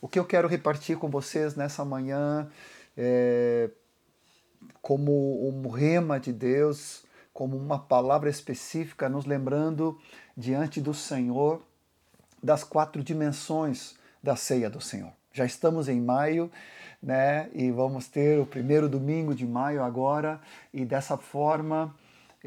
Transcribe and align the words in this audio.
O 0.00 0.08
que 0.08 0.18
eu 0.18 0.24
quero 0.24 0.48
repartir 0.48 0.98
com 0.98 1.08
vocês 1.08 1.54
nessa 1.54 1.84
manhã 1.84 2.48
é 2.96 3.70
como 4.82 5.48
um 5.48 5.68
rema 5.68 6.18
de 6.18 6.32
Deus, 6.32 7.04
como 7.32 7.56
uma 7.56 7.78
palavra 7.78 8.30
específica, 8.30 9.08
nos 9.08 9.26
lembrando 9.26 9.98
diante 10.36 10.80
do 10.80 10.94
Senhor 10.94 11.62
das 12.42 12.62
quatro 12.62 13.02
dimensões 13.02 13.96
da 14.22 14.36
ceia 14.36 14.70
do 14.70 14.80
Senhor. 14.80 15.12
Já 15.32 15.44
estamos 15.44 15.88
em 15.88 16.00
maio, 16.00 16.50
né? 17.02 17.50
E 17.52 17.70
vamos 17.70 18.08
ter 18.08 18.38
o 18.38 18.46
primeiro 18.46 18.88
domingo 18.88 19.34
de 19.34 19.46
maio 19.46 19.82
agora, 19.82 20.40
e 20.72 20.84
dessa 20.84 21.16
forma 21.16 21.94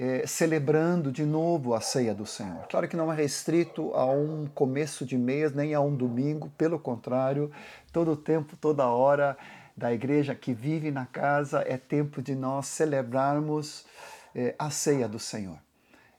é, 0.01 0.25
celebrando 0.25 1.11
de 1.11 1.25
novo 1.25 1.73
a 1.73 1.81
ceia 1.81 2.15
do 2.15 2.25
Senhor. 2.25 2.65
Claro 2.69 2.87
que 2.87 2.95
não 2.95 3.11
é 3.11 3.15
restrito 3.17 3.93
a 3.93 4.05
um 4.05 4.47
começo 4.47 5.05
de 5.05 5.17
mês, 5.17 5.53
nem 5.53 5.73
a 5.73 5.81
um 5.81 5.93
domingo, 5.93 6.49
pelo 6.57 6.79
contrário, 6.79 7.51
todo 7.91 8.11
o 8.11 8.15
tempo, 8.15 8.55
toda 8.55 8.87
hora 8.87 9.37
da 9.75 9.91
igreja 9.91 10.33
que 10.33 10.53
vive 10.53 10.89
na 10.89 11.05
casa 11.05 11.65
é 11.67 11.75
tempo 11.75 12.21
de 12.21 12.33
nós 12.33 12.67
celebrarmos 12.67 13.85
é, 14.33 14.55
a 14.57 14.69
ceia 14.69 15.05
do 15.05 15.19
Senhor. 15.19 15.57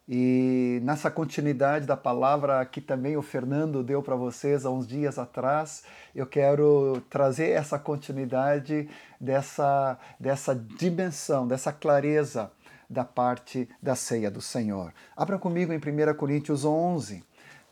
E 0.07 0.81
nessa 0.83 1.11
continuidade 1.11 1.87
da 1.87 1.97
palavra 1.97 2.63
que 2.67 2.83
também 2.83 3.17
o 3.17 3.23
Fernando 3.23 3.83
deu 3.83 4.03
para 4.03 4.15
vocês 4.15 4.67
há 4.67 4.71
uns 4.71 4.87
dias 4.87 5.19
atrás, 5.19 5.85
eu 6.15 6.27
quero 6.27 7.01
trazer 7.09 7.49
essa 7.51 7.79
continuidade 7.79 8.91
dessa, 9.19 9.99
dessa 10.19 10.55
dimensão, 10.55 11.49
dessa 11.49 11.73
clareza 11.73 12.51
da 12.91 13.05
parte 13.05 13.69
da 13.81 13.95
ceia 13.95 14.29
do 14.29 14.43
Senhor. 14.43 14.93
Abra 15.17 15.39
comigo 15.39 15.73
em 15.73 15.79
1 15.79 16.15
Coríntios 16.17 16.65
11, 16.65 17.23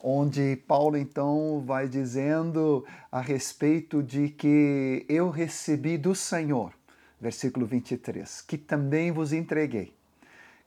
onde 0.00 0.56
Paulo 0.68 0.96
então 0.96 1.60
vai 1.66 1.88
dizendo 1.88 2.86
a 3.10 3.20
respeito 3.20 4.00
de 4.00 4.28
que 4.28 5.04
eu 5.08 5.28
recebi 5.28 5.98
do 5.98 6.14
Senhor, 6.14 6.72
versículo 7.20 7.66
23, 7.66 8.42
que 8.42 8.56
também 8.56 9.10
vos 9.10 9.32
entreguei 9.32 9.92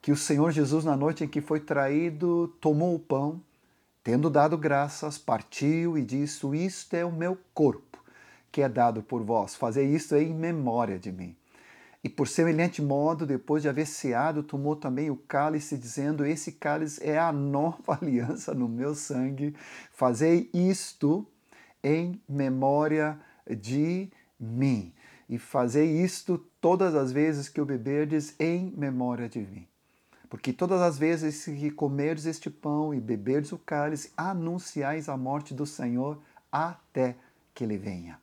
que 0.02 0.12
o 0.12 0.18
Senhor 0.18 0.52
Jesus, 0.52 0.84
na 0.84 0.98
noite 0.98 1.24
em 1.24 1.28
que 1.28 1.40
foi 1.40 1.60
traído, 1.60 2.48
tomou 2.60 2.96
o 2.96 3.00
pão, 3.00 3.40
tendo 4.04 4.30
dado 4.30 4.58
graças, 4.58 5.18
partiu 5.18 5.98
e 5.98 6.02
disse: 6.02 6.46
Isto 6.58 6.96
é 6.96 7.06
o 7.06 7.12
meu 7.12 7.38
corpo, 7.54 8.04
que 8.52 8.62
é 8.62 8.68
dado 8.68 9.04
por 9.04 9.24
vós. 9.24 9.56
Fazei 9.56 9.86
isto 9.86 10.16
em 10.16 10.34
memória 10.34 10.98
de 10.98 11.12
mim. 11.12 11.36
E 12.04 12.10
por 12.10 12.28
semelhante 12.28 12.82
modo, 12.82 13.28
depois 13.28 13.62
de 13.62 13.70
haver 13.70 13.86
ceado, 13.86 14.42
tomou 14.42 14.76
também 14.76 15.12
o 15.12 15.16
cálice, 15.16 15.78
dizendo: 15.78 16.26
Esse 16.26 16.54
cálice 16.54 17.04
é 17.04 17.20
a 17.20 17.32
nova 17.32 17.98
aliança 18.02 18.54
no 18.54 18.68
meu 18.68 18.96
sangue. 18.96 19.56
Fazei 19.92 20.50
isto 20.54 21.28
em 21.84 22.20
memória 22.28 23.20
de 23.48 24.10
mim. 24.40 24.94
E 25.30 25.38
fazei 25.38 26.04
isto 26.04 26.38
todas 26.60 26.96
as 26.96 27.12
vezes 27.12 27.48
que 27.48 27.62
o 27.62 27.66
beberdes 27.66 28.36
em 28.40 28.74
memória 28.76 29.30
de 29.30 29.40
mim. 29.40 29.68
Porque 30.30 30.52
todas 30.52 30.82
as 30.82 30.98
vezes 30.98 31.46
que 31.46 31.70
comerdes 31.70 32.26
este 32.26 32.50
pão 32.50 32.94
e 32.94 33.00
beberdes 33.00 33.52
o 33.52 33.58
cálice, 33.58 34.12
anunciais 34.16 35.08
a 35.08 35.16
morte 35.16 35.54
do 35.54 35.66
Senhor 35.66 36.20
até 36.52 37.16
que 37.54 37.64
ele 37.64 37.78
venha. 37.78 38.20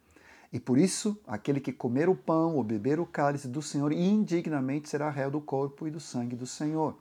E 0.53 0.59
por 0.59 0.79
isso, 0.79 1.19
aquele 1.27 1.61
que 1.61 1.73
comer 1.73 2.09
o 2.09 2.15
pão 2.15 2.57
ou 2.57 2.65
beber 2.65 2.99
o 2.99 3.07
cálice 3.07 3.49
do 3.49 3.61
Senhor 3.61 3.93
indignamente 3.93 4.89
será 4.89 5.11
réu 5.11 5.31
do 5.31 5.41
corpo 5.41 5.87
e 5.87 5.91
do 5.91 6.01
sangue 6.01 6.35
do 6.35 6.47
Senhor. 6.47 6.97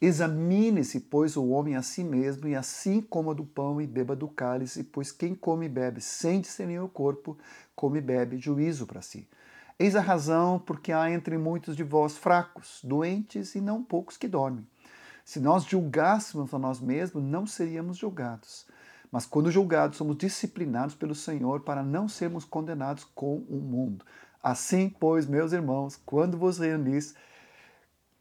Examine-se, 0.00 1.00
pois, 1.00 1.36
o 1.36 1.48
homem 1.48 1.74
a 1.74 1.82
si 1.82 2.04
mesmo, 2.04 2.46
e 2.46 2.54
assim 2.54 3.00
coma 3.00 3.34
do 3.34 3.44
pão 3.44 3.80
e 3.80 3.86
beba 3.86 4.14
do 4.14 4.28
cálice, 4.28 4.84
pois 4.84 5.10
quem 5.10 5.34
come 5.34 5.66
e 5.66 5.70
bebe 5.70 6.00
sem 6.00 6.40
discernir 6.40 6.80
o 6.80 6.88
corpo, 6.88 7.36
come 7.74 7.98
e 7.98 8.02
bebe 8.02 8.36
juízo 8.36 8.86
para 8.86 9.00
si. 9.00 9.26
Eis 9.78 9.96
a 9.96 10.00
razão 10.00 10.58
porque 10.58 10.92
há 10.92 11.10
entre 11.10 11.36
muitos 11.36 11.76
de 11.76 11.82
vós 11.82 12.16
fracos, 12.16 12.80
doentes 12.84 13.54
e 13.54 13.60
não 13.60 13.82
poucos 13.82 14.16
que 14.16 14.28
dormem. 14.28 14.66
Se 15.24 15.40
nós 15.40 15.64
julgássemos 15.64 16.54
a 16.54 16.58
nós 16.58 16.80
mesmos, 16.80 17.22
não 17.22 17.46
seríamos 17.46 17.96
julgados. 17.96 18.66
Mas 19.10 19.26
quando 19.26 19.50
julgados, 19.50 19.98
somos 19.98 20.16
disciplinados 20.16 20.94
pelo 20.94 21.14
Senhor 21.14 21.60
para 21.60 21.82
não 21.82 22.08
sermos 22.08 22.44
condenados 22.44 23.04
com 23.14 23.36
o 23.48 23.56
mundo. 23.56 24.04
Assim, 24.42 24.88
pois, 24.88 25.26
meus 25.26 25.52
irmãos, 25.52 26.00
quando 26.04 26.38
vos 26.38 26.58
reunis 26.58 27.14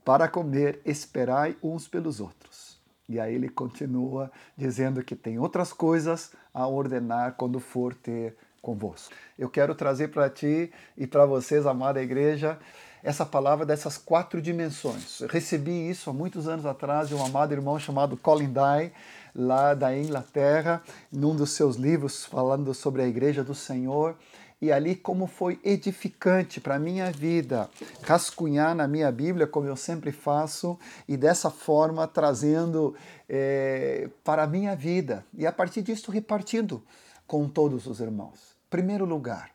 para 0.04 0.28
comer, 0.28 0.82
esperai 0.86 1.58
uns 1.62 1.88
pelos 1.88 2.20
outros. 2.20 2.80
E 3.08 3.20
aí 3.20 3.36
ele 3.36 3.50
continua 3.50 4.32
dizendo 4.58 5.04
que 5.04 5.16
tem 5.16 5.38
outras 5.38 5.72
coisas 5.72 6.32
a 6.54 6.68
ordenar 6.68 7.34
quando 7.34 7.60
for 7.60 7.94
ter 7.94 8.36
convosco. 8.62 9.14
Eu 9.38 9.50
quero 9.50 9.76
trazer 9.76 10.08
para 10.08 10.30
ti 10.30 10.72
e 10.98 11.06
para 11.06 11.26
vocês, 11.26 11.68
amada 11.68 12.02
igreja, 12.02 12.58
essa 13.04 13.24
palavra 13.24 13.64
dessas 13.64 13.96
quatro 13.96 14.42
dimensões. 14.42 15.22
Eu 15.22 15.28
recebi 15.28 15.88
isso 15.88 16.10
há 16.10 16.14
muitos 16.14 16.48
anos 16.48 16.66
atrás 16.66 17.08
de 17.08 17.14
um 17.14 17.24
amado 17.24 17.54
irmão 17.54 17.78
chamado 17.78 18.18
Colin 18.18 18.52
Dye, 18.52 18.92
lá 19.36 19.74
da 19.74 19.96
Inglaterra, 19.96 20.82
num 21.12 21.36
dos 21.36 21.52
seus 21.52 21.76
livros 21.76 22.24
falando 22.24 22.74
sobre 22.74 23.02
a 23.02 23.08
igreja 23.08 23.44
do 23.44 23.54
Senhor. 23.54 24.16
E 24.62 24.72
ali 24.72 24.96
como 24.96 25.28
foi 25.28 25.60
edificante 25.64 26.62
para 26.62 26.76
a 26.76 26.80
minha 26.80 27.12
vida, 27.12 27.70
rascunhar 28.02 28.74
na 28.74 28.88
minha 28.88 29.12
Bíblia, 29.12 29.46
como 29.46 29.68
eu 29.68 29.76
sempre 29.76 30.14
faço, 30.14 30.80
e 31.08 31.18
dessa 31.18 31.52
forma 31.52 32.08
trazendo 32.08 32.96
é, 33.28 34.10
para 34.24 34.44
a 34.44 34.48
minha 34.48 34.74
vida. 34.76 35.26
E 35.38 35.46
a 35.46 35.52
partir 35.52 35.82
disso 35.82 36.10
repartindo 36.10 36.82
com 37.28 37.50
todos 37.50 37.86
os 37.86 38.00
irmãos. 38.00 38.56
Primeiro 38.70 39.06
lugar, 39.06 39.52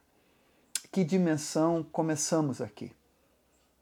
que 0.93 1.03
dimensão 1.03 1.83
começamos 1.91 2.61
aqui? 2.61 2.93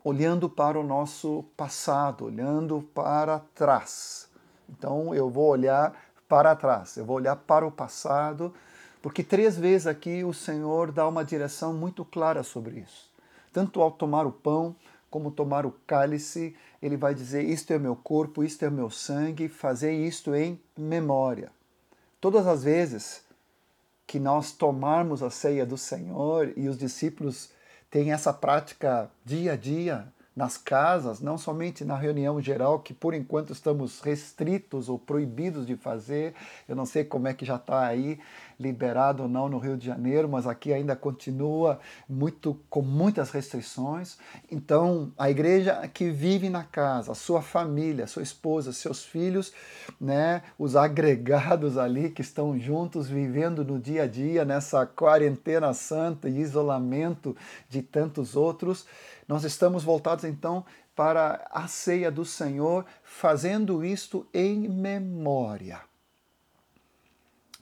Olhando 0.05 0.49
para 0.49 0.79
o 0.79 0.85
nosso 0.85 1.45
passado, 1.57 2.27
olhando 2.27 2.83
para 2.95 3.41
trás. 3.55 4.28
Então 4.69 5.15
eu 5.15 5.31
vou 5.31 5.49
olhar 5.49 5.95
para 6.29 6.55
trás, 6.55 6.97
eu 6.97 7.05
vou 7.05 7.17
olhar 7.17 7.37
para 7.37 7.67
o 7.67 7.73
passado, 7.73 8.53
porque 9.01 9.23
três 9.23 9.57
vezes 9.57 9.87
aqui 9.87 10.25
o 10.25 10.35
Senhor 10.35 10.93
dá 10.93 11.07
uma 11.09 11.25
direção 11.25 11.73
muito 11.73 12.05
clara 12.05 12.43
sobre 12.43 12.81
isso. 12.81 13.11
Tanto 13.53 13.81
ao 13.81 13.91
tomar 13.91 14.27
o 14.27 14.33
pão, 14.33 14.77
como 15.11 15.31
tomar 15.31 15.65
o 15.65 15.75
cálice, 15.87 16.55
ele 16.83 16.97
vai 16.97 17.15
dizer: 17.15 17.45
Isto 17.45 17.73
é 17.73 17.79
meu 17.79 17.97
corpo, 17.97 18.45
isto 18.45 18.65
é 18.65 18.71
meu 18.71 18.91
sangue, 18.91 19.49
fazer 19.49 19.93
isto 19.93 20.35
em 20.35 20.61
memória. 20.77 21.51
Todas 22.21 22.47
as 22.47 22.65
vezes 22.65 23.23
que 24.07 24.19
nós 24.19 24.53
tomarmos 24.53 25.23
a 25.23 25.31
ceia 25.31 25.65
do 25.65 25.79
Senhor 25.79 26.53
e 26.57 26.69
os 26.69 26.77
discípulos 26.77 27.51
têm 27.91 28.13
essa 28.13 28.33
prática 28.33 29.11
dia 29.25 29.53
a 29.53 29.57
dia 29.57 30.13
nas 30.39 30.57
casas, 30.57 31.21
não 31.21 31.37
somente 31.37 31.85
na 31.85 31.97
reunião 31.97 32.41
geral, 32.41 32.79
que 32.79 32.95
por 32.95 33.13
enquanto 33.13 33.53
estamos 33.53 34.01
restritos 34.01 34.89
ou 34.89 34.97
proibidos 34.97 35.67
de 35.67 35.75
fazer. 35.75 36.33
Eu 36.69 36.77
não 36.77 36.87
sei 36.87 37.05
como 37.05 37.27
é 37.27 37.35
que 37.35 37.45
já 37.45 37.57
está 37.57 37.85
aí 37.85 38.21
liberado 38.59 39.23
ou 39.23 39.29
não 39.29 39.49
no 39.49 39.59
Rio 39.59 39.77
de 39.77 39.87
Janeiro, 39.87 40.29
mas 40.29 40.47
aqui 40.47 40.73
ainda 40.73 40.97
continua 40.97 41.79
muito 42.09 42.61
com 42.69 42.83
muitas 42.83 43.31
restrições. 43.31 44.19
Então, 44.51 45.13
a 45.17 45.31
igreja 45.31 45.89
que 45.89 46.11
vive 46.11 46.51
na 46.51 46.65
casa, 46.65 47.13
a 47.13 47.15
sua 47.15 47.41
família, 47.41 48.07
sua 48.07 48.23
esposa, 48.23 48.73
seus 48.73 49.05
filhos, 49.05 49.53
né, 50.01 50.43
os 50.59 50.75
agregados 50.75 51.79
ali 51.79 52.11
que 52.11 52.23
estão 52.23 52.59
juntos 52.59 53.09
vivendo 53.09 53.65
no 53.65 53.79
dia 53.79 54.03
a 54.03 54.07
dia 54.07 54.45
nessa 54.45 54.85
quarentena 54.85 55.73
santa 55.73 56.29
e 56.29 56.39
isolamento 56.39 57.37
de 57.69 57.81
tantos 57.81 58.35
outros, 58.35 58.87
nós 59.29 59.45
estamos 59.45 59.85
voltados 59.85 60.25
então 60.25 60.65
para 60.97 61.47
a 61.53 61.69
ceia 61.69 62.11
do 62.11 62.25
Senhor, 62.25 62.85
fazendo 63.05 63.85
isto 63.85 64.27
em 64.35 64.69
memória. 64.69 65.88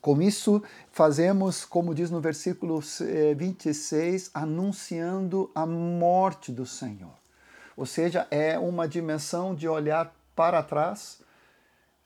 Com 0.07 0.23
isso, 0.23 0.63
fazemos, 0.93 1.65
como 1.65 1.93
diz 1.93 2.13
no 2.13 2.21
versículo 2.21 2.81
26, 3.37 4.27
eh, 4.27 4.31
anunciando 4.35 5.51
a 5.53 5.67
morte 5.67 6.53
do 6.53 6.65
Senhor. 6.65 7.11
Ou 7.77 7.85
seja, 7.85 8.25
é 8.31 8.57
uma 8.57 8.87
dimensão 8.87 9.53
de 9.53 9.67
olhar 9.67 10.15
para 10.37 10.63
trás, 10.63 11.21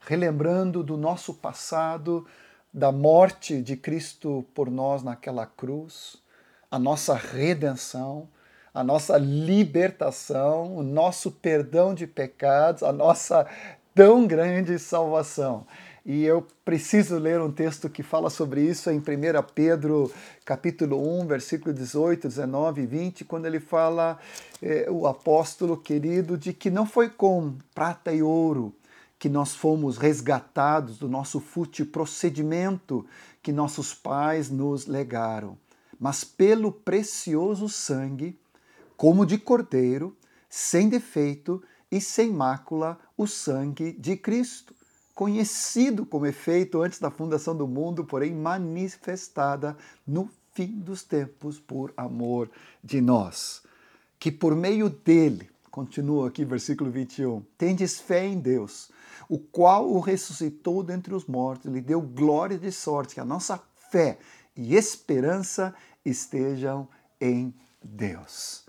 relembrando 0.01 0.83
do 0.83 0.97
nosso 0.97 1.35
passado, 1.35 2.27
da 2.73 2.91
morte 2.91 3.61
de 3.61 3.77
Cristo 3.77 4.47
por 4.55 4.71
nós 4.71 5.03
naquela 5.03 5.45
cruz, 5.45 6.17
a 6.71 6.79
nossa 6.79 7.15
redenção, 7.15 8.31
a 8.73 8.83
nossa 8.83 9.19
libertação, 9.19 10.75
o 10.75 10.83
nosso 10.83 11.31
perdão 11.31 11.93
de 11.93 12.07
pecados, 12.07 12.83
a 12.83 12.95
nossa 12.95 13.47
tão 13.95 14.27
grande 14.27 14.79
salvação. 14.79 15.67
E 16.05 16.25
eu 16.25 16.47
preciso 16.65 17.19
ler 17.19 17.41
um 17.41 17.53
texto 17.53 17.89
que 17.89 18.03
fala 18.03 18.31
sobre 18.31 18.63
isso 18.63 18.91
em 18.91 18.99
1 18.99 19.03
Pedro, 19.55 20.11
capítulo 20.45 21.21
1, 21.21 21.27
versículo 21.27 21.75
18, 21.75 22.29
19 22.29 22.83
e 22.83 22.87
20, 22.87 23.25
quando 23.25 23.47
ele 23.47 23.61
fala, 23.61 24.19
eh, 24.63 24.87
o 24.91 25.07
apóstolo 25.07 25.77
querido, 25.77 26.39
de 26.39 26.53
que 26.53 26.71
não 26.71 26.87
foi 26.87 27.09
com 27.09 27.55
prata 27.75 28.13
e 28.13 28.23
ouro 28.23 28.75
que 29.19 29.29
nós 29.29 29.55
fomos 29.55 29.99
resgatados 29.99 30.99
do 30.99 31.09
nosso 31.09 31.41
fútil 31.41 31.87
procedimento 31.87 33.05
que 33.43 33.53
nossos 33.53 33.93
pais 33.93 34.49
nos 34.49 34.87
legaram 34.87 35.59
mas 36.01 36.25
pelo 36.25 36.73
precioso 36.73 37.69
sangue, 37.69 38.41
como 38.97 39.27
de 39.27 39.37
cordeiro, 39.37 40.17
sem 40.49 40.89
defeito 40.89 41.63
e 41.93 42.01
sem 42.01 42.33
mácula, 42.33 42.99
o 43.19 43.27
sangue 43.27 43.93
de 43.93 44.17
Cristo, 44.17 44.75
conhecido 45.21 46.07
como 46.07 46.25
efeito 46.25 46.81
antes 46.81 46.99
da 46.99 47.11
fundação 47.11 47.55
do 47.55 47.69
mundo, 47.69 48.07
porém 48.07 48.35
manifestada 48.35 49.77
no 50.07 50.31
fim 50.55 50.69
dos 50.69 51.03
tempos 51.03 51.61
por 51.61 51.93
amor 51.95 52.51
de 52.83 53.03
nós. 53.03 53.63
Que 54.19 54.33
por 54.33 54.57
meio 54.57 54.89
dele, 54.89 55.51
continua 55.71 56.29
aqui 56.29 56.43
versículo 56.43 56.91
21, 56.91 57.43
tendes 57.59 58.01
fé 58.01 58.27
em 58.27 58.41
Deus, 58.41 58.91
o 59.29 59.39
qual 59.39 59.93
o 59.93 60.01
ressuscitou 60.01 60.83
dentre 60.83 61.15
os 61.15 61.27
mortos, 61.27 61.71
lhe 61.71 61.83
deu 61.83 62.01
glória 62.01 62.57
de 62.57 62.73
sorte, 62.73 63.17
que 63.17 63.21
a 63.21 63.25
nossa 63.25 63.63
fé 63.91 64.19
e 64.57 64.75
esperança 64.75 65.75
estejam 66.03 66.89
em 67.21 67.55
Deus. 67.85 68.65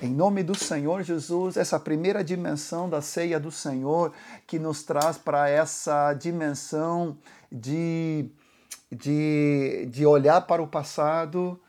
Em 0.00 0.14
nome 0.14 0.44
do 0.44 0.54
Senhor 0.54 1.02
Jesus, 1.02 1.56
essa 1.56 1.80
primeira 1.80 2.22
dimensão 2.22 2.88
da 2.88 3.02
ceia 3.02 3.40
do 3.40 3.50
Senhor 3.50 4.12
que 4.46 4.56
nos 4.56 4.84
traz 4.84 5.18
para 5.18 5.48
essa 5.48 6.14
dimensão 6.14 7.18
de, 7.50 8.30
de, 8.92 9.88
de 9.90 10.06
olhar 10.06 10.42
para 10.42 10.62
o 10.62 10.68
passado, 10.68 11.60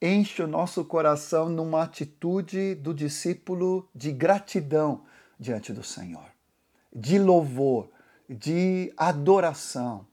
enche 0.00 0.42
o 0.42 0.46
nosso 0.46 0.84
coração 0.84 1.48
numa 1.48 1.84
atitude 1.84 2.74
do 2.74 2.92
discípulo 2.92 3.88
de 3.94 4.12
gratidão 4.12 5.04
diante 5.38 5.72
do 5.72 5.82
Senhor, 5.82 6.26
de 6.94 7.18
louvor, 7.18 7.88
de 8.28 8.92
adoração 8.94 10.04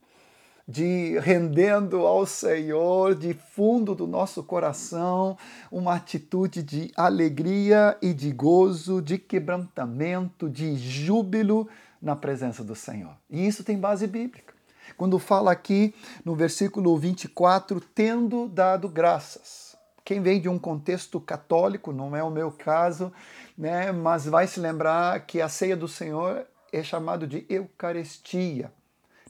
de 0.68 1.18
rendendo 1.20 2.06
ao 2.06 2.26
Senhor 2.26 3.14
de 3.14 3.32
fundo 3.32 3.94
do 3.94 4.06
nosso 4.06 4.42
coração 4.42 5.38
uma 5.72 5.94
atitude 5.94 6.62
de 6.62 6.92
alegria 6.94 7.96
e 8.02 8.12
de 8.12 8.30
gozo, 8.30 9.00
de 9.00 9.16
quebrantamento, 9.16 10.46
de 10.50 10.76
júbilo 10.76 11.66
na 12.02 12.14
presença 12.14 12.62
do 12.62 12.74
Senhor. 12.74 13.16
E 13.30 13.46
isso 13.46 13.64
tem 13.64 13.78
base 13.78 14.06
bíblica. 14.06 14.52
Quando 14.94 15.18
fala 15.18 15.50
aqui 15.50 15.94
no 16.22 16.36
versículo 16.36 16.98
24, 16.98 17.80
tendo 17.80 18.46
dado 18.46 18.90
graças. 18.90 19.74
Quem 20.04 20.20
vem 20.20 20.38
de 20.38 20.50
um 20.50 20.58
contexto 20.58 21.18
católico, 21.18 21.92
não 21.92 22.14
é 22.14 22.22
o 22.22 22.30
meu 22.30 22.50
caso, 22.50 23.10
né, 23.56 23.90
mas 23.90 24.26
vai 24.26 24.46
se 24.46 24.60
lembrar 24.60 25.20
que 25.24 25.40
a 25.40 25.48
ceia 25.48 25.76
do 25.76 25.88
Senhor 25.88 26.46
é 26.70 26.82
chamado 26.82 27.26
de 27.26 27.46
Eucaristia 27.48 28.70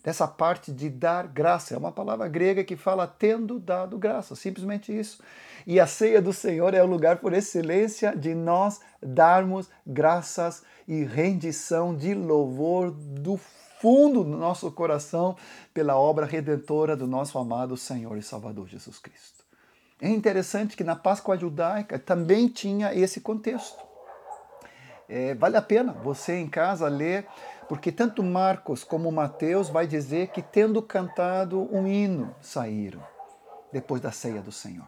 dessa 0.09 0.27
parte 0.27 0.73
de 0.73 0.89
dar 0.89 1.27
graça. 1.27 1.75
É 1.75 1.77
uma 1.77 1.93
palavra 1.93 2.27
grega 2.29 2.65
que 2.65 2.79
fala 2.79 3.07
tendo 3.07 3.59
dado 3.59 3.99
graça, 3.99 4.35
simplesmente 4.35 4.91
isso. 4.91 5.23
E 5.67 5.79
a 5.79 5.87
ceia 5.87 6.23
do 6.23 6.33
Senhor 6.33 6.73
é 6.73 6.83
o 6.83 6.87
lugar 6.87 7.19
por 7.19 7.35
excelência 7.35 8.17
de 8.17 8.35
nós 8.35 8.81
darmos 9.03 9.69
graças 9.87 10.63
e 10.89 11.05
rendição 11.05 11.95
de 11.95 12.15
louvor 12.15 12.91
do 12.91 13.37
fundo 13.83 14.25
do 14.25 14.31
nosso 14.31 14.73
coração 14.73 15.37
pela 15.75 15.99
obra 15.99 16.25
redentora 16.25 16.97
do 16.97 17.07
nosso 17.07 17.39
amado 17.39 17.77
Senhor 17.77 18.17
e 18.17 18.23
Salvador 18.23 18.67
Jesus 18.67 18.99
Cristo. 18.99 19.45
É 20.01 20.09
interessante 20.09 20.75
que 20.75 20.85
na 20.85 20.97
Páscoa 20.97 21.37
judaica 21.37 21.99
também 21.99 22.49
tinha 22.49 22.95
esse 22.95 23.21
contexto. 23.21 23.87
É, 25.07 25.35
vale 25.35 25.59
a 25.59 25.63
pena 25.63 25.93
você 25.93 26.37
em 26.37 26.49
casa 26.49 26.89
ler 26.89 27.27
porque 27.69 27.93
tanto 27.93 28.23
Marcos 28.23 28.83
como 28.83 29.13
Mateus 29.13 29.69
vai 29.69 29.87
dizer 29.87 30.29
que 30.29 30.43
tendo 30.43 30.83
cantado 30.83 31.69
um 31.73 31.87
hino 31.87 32.35
saíram 32.41 33.03
depois 33.73 34.01
da 34.01 34.11
ceia 34.11 34.41
do 34.41 34.51
Senhor. 34.51 34.87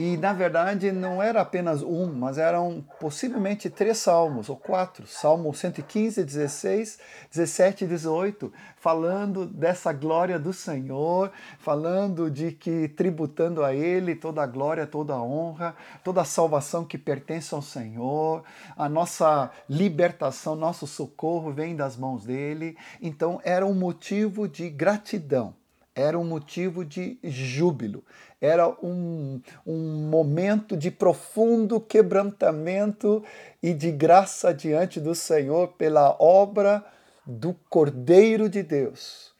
E 0.00 0.16
na 0.16 0.32
verdade 0.32 0.92
não 0.92 1.20
era 1.20 1.40
apenas 1.40 1.82
um, 1.82 2.06
mas 2.06 2.38
eram 2.38 2.84
possivelmente 3.00 3.68
três 3.68 3.98
salmos, 3.98 4.48
ou 4.48 4.56
quatro: 4.56 5.08
Salmo 5.08 5.52
115, 5.52 6.22
16, 6.22 7.00
17 7.32 7.84
e 7.84 7.88
18, 7.88 8.52
falando 8.76 9.44
dessa 9.44 9.92
glória 9.92 10.38
do 10.38 10.52
Senhor, 10.52 11.32
falando 11.58 12.30
de 12.30 12.52
que 12.52 12.86
tributando 12.86 13.64
a 13.64 13.74
Ele 13.74 14.14
toda 14.14 14.40
a 14.40 14.46
glória, 14.46 14.86
toda 14.86 15.14
a 15.14 15.20
honra, 15.20 15.74
toda 16.04 16.20
a 16.20 16.24
salvação 16.24 16.84
que 16.84 16.96
pertence 16.96 17.52
ao 17.52 17.60
Senhor, 17.60 18.44
a 18.76 18.88
nossa 18.88 19.50
libertação, 19.68 20.54
nosso 20.54 20.86
socorro 20.86 21.50
vem 21.50 21.74
das 21.74 21.96
mãos 21.96 22.24
dele. 22.24 22.78
Então 23.02 23.40
era 23.42 23.66
um 23.66 23.74
motivo 23.74 24.46
de 24.46 24.70
gratidão 24.70 25.57
era 25.98 26.16
um 26.16 26.22
motivo 26.22 26.84
de 26.84 27.18
júbilo, 27.24 28.04
era 28.40 28.68
um, 28.68 29.40
um 29.66 30.08
momento 30.08 30.76
de 30.76 30.92
profundo 30.92 31.80
quebrantamento 31.80 33.24
e 33.60 33.74
de 33.74 33.90
graça 33.90 34.54
diante 34.54 35.00
do 35.00 35.12
Senhor 35.12 35.72
pela 35.72 36.16
obra 36.20 36.86
do 37.26 37.52
Cordeiro 37.68 38.48
de 38.48 38.62
Deus, 38.62 39.32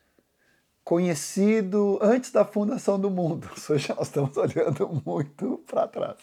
conhecido 0.83 1.97
antes 2.03 2.33
da 2.33 2.45
fundação 2.45 2.99
do 2.99 3.09
mundo. 3.09 3.49
Seja, 3.57 3.95
nós 3.95 4.09
estamos 4.09 4.37
olhando 4.37 5.01
muito 5.07 5.63
para 5.65 5.87
trás. 5.87 6.19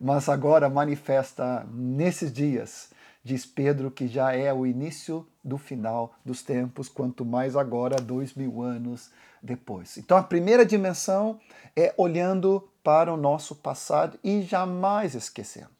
Mas 0.00 0.30
agora 0.30 0.70
manifesta 0.70 1.66
nesses 1.70 2.32
dias, 2.32 2.88
diz 3.26 3.44
Pedro, 3.44 3.90
que 3.90 4.06
já 4.06 4.32
é 4.32 4.54
o 4.54 4.64
início 4.64 5.26
do 5.42 5.58
final 5.58 6.14
dos 6.24 6.42
tempos, 6.42 6.88
quanto 6.88 7.24
mais 7.24 7.56
agora, 7.56 7.96
dois 7.96 8.32
mil 8.34 8.62
anos 8.62 9.10
depois. 9.42 9.96
Então, 9.96 10.16
a 10.16 10.22
primeira 10.22 10.64
dimensão 10.64 11.40
é 11.74 11.92
olhando 11.96 12.68
para 12.84 13.12
o 13.12 13.16
nosso 13.16 13.56
passado 13.56 14.16
e 14.22 14.42
jamais 14.42 15.16
esquecendo. 15.16 15.70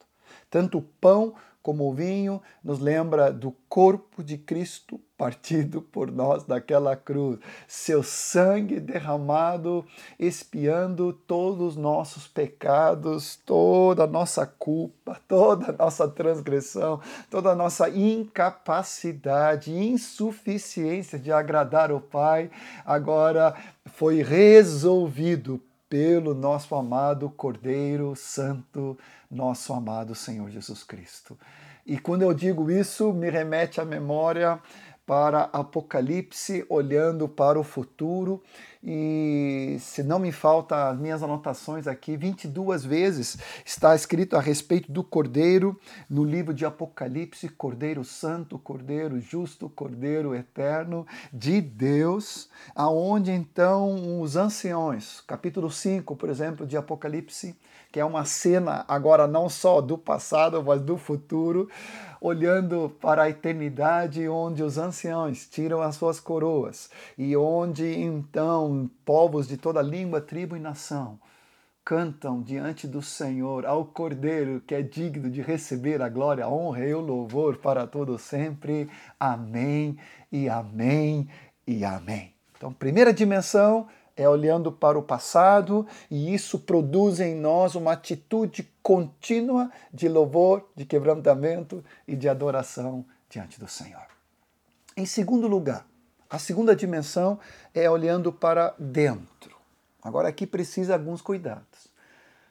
Tanto 0.50 0.78
o 0.78 0.82
pão 0.82 1.34
como 1.62 1.88
o 1.88 1.94
vinho 1.94 2.42
nos 2.64 2.80
lembra 2.80 3.32
do 3.32 3.52
corpo 3.68 4.24
de 4.24 4.36
Cristo 4.36 5.00
partido 5.16 5.80
por 5.80 6.10
nós 6.12 6.44
daquela 6.44 6.94
cruz, 6.94 7.38
seu 7.66 8.02
sangue 8.02 8.78
derramado, 8.78 9.84
expiando 10.18 11.12
todos 11.12 11.68
os 11.68 11.76
nossos 11.76 12.28
pecados, 12.28 13.36
toda 13.46 14.04
a 14.04 14.06
nossa 14.06 14.46
culpa, 14.46 15.18
toda 15.26 15.70
a 15.70 15.72
nossa 15.72 16.06
transgressão, 16.06 17.00
toda 17.30 17.50
a 17.50 17.54
nossa 17.54 17.88
incapacidade, 17.88 19.72
insuficiência 19.72 21.18
de 21.18 21.32
agradar 21.32 21.90
o 21.90 22.00
Pai, 22.00 22.50
agora 22.84 23.54
foi 23.86 24.22
resolvido 24.22 25.60
pelo 25.88 26.34
nosso 26.34 26.74
amado 26.74 27.30
Cordeiro 27.30 28.14
Santo, 28.16 28.98
nosso 29.30 29.72
amado 29.72 30.14
Senhor 30.14 30.50
Jesus 30.50 30.82
Cristo. 30.82 31.38
E 31.86 31.96
quando 31.96 32.22
eu 32.22 32.34
digo 32.34 32.68
isso, 32.68 33.12
me 33.12 33.30
remete 33.30 33.80
à 33.80 33.84
memória 33.84 34.58
para 35.06 35.44
Apocalipse, 35.52 36.66
olhando 36.68 37.28
para 37.28 37.58
o 37.58 37.62
futuro. 37.62 38.42
E 38.88 39.78
se 39.80 40.04
não 40.04 40.20
me 40.20 40.30
falta 40.30 40.90
as 40.90 40.96
minhas 40.96 41.20
anotações 41.20 41.88
aqui, 41.88 42.16
22 42.16 42.84
vezes 42.84 43.36
está 43.64 43.96
escrito 43.96 44.36
a 44.36 44.40
respeito 44.40 44.92
do 44.92 45.02
Cordeiro 45.02 45.76
no 46.08 46.22
livro 46.22 46.54
de 46.54 46.64
Apocalipse: 46.64 47.48
Cordeiro 47.48 48.04
Santo, 48.04 48.60
Cordeiro 48.60 49.18
Justo, 49.18 49.68
Cordeiro 49.68 50.36
Eterno 50.36 51.04
de 51.32 51.60
Deus, 51.60 52.48
aonde 52.76 53.32
então 53.32 54.20
os 54.20 54.36
anciões, 54.36 55.20
capítulo 55.26 55.68
5, 55.68 56.14
por 56.14 56.28
exemplo, 56.28 56.64
de 56.64 56.76
Apocalipse, 56.76 57.56
que 57.90 57.98
é 57.98 58.04
uma 58.04 58.24
cena 58.24 58.84
agora 58.86 59.26
não 59.26 59.48
só 59.48 59.80
do 59.80 59.98
passado, 59.98 60.62
mas 60.62 60.80
do 60.80 60.96
futuro, 60.96 61.68
olhando 62.20 62.94
para 63.00 63.22
a 63.22 63.30
eternidade, 63.30 64.28
onde 64.28 64.62
os 64.62 64.78
anciãos 64.78 65.46
tiram 65.46 65.80
as 65.80 65.96
suas 65.96 66.20
coroas 66.20 66.90
e 67.16 67.36
onde 67.36 67.86
então 67.86 68.75
povos 69.04 69.48
de 69.48 69.56
toda 69.56 69.80
língua, 69.82 70.20
tribo 70.20 70.56
e 70.56 70.60
nação 70.60 71.18
cantam 71.86 72.42
diante 72.42 72.88
do 72.88 73.00
Senhor 73.00 73.64
ao 73.64 73.84
Cordeiro 73.84 74.60
que 74.66 74.74
é 74.74 74.82
digno 74.82 75.30
de 75.30 75.40
receber 75.40 76.02
a 76.02 76.08
glória, 76.08 76.44
a 76.44 76.50
honra 76.50 76.84
e 76.84 76.92
o 76.92 77.00
louvor 77.00 77.58
para 77.58 77.86
todo 77.86 78.18
sempre. 78.18 78.90
Amém 79.20 79.96
e 80.32 80.48
amém 80.48 81.28
e 81.64 81.84
amém. 81.84 82.34
Então, 82.56 82.72
primeira 82.72 83.14
dimensão 83.14 83.86
é 84.16 84.28
olhando 84.28 84.72
para 84.72 84.98
o 84.98 85.02
passado 85.02 85.86
e 86.10 86.34
isso 86.34 86.58
produz 86.58 87.20
em 87.20 87.36
nós 87.36 87.76
uma 87.76 87.92
atitude 87.92 88.68
contínua 88.82 89.70
de 89.92 90.08
louvor, 90.08 90.68
de 90.74 90.84
quebrantamento 90.84 91.84
e 92.08 92.16
de 92.16 92.28
adoração 92.28 93.04
diante 93.30 93.60
do 93.60 93.68
Senhor. 93.68 94.08
Em 94.96 95.06
segundo 95.06 95.46
lugar, 95.46 95.86
a 96.28 96.38
segunda 96.38 96.74
dimensão 96.74 97.38
é 97.74 97.88
olhando 97.88 98.32
para 98.32 98.74
dentro. 98.78 99.56
Agora 100.02 100.28
aqui 100.28 100.46
precisa 100.46 100.94
alguns 100.94 101.20
cuidados. 101.22 101.88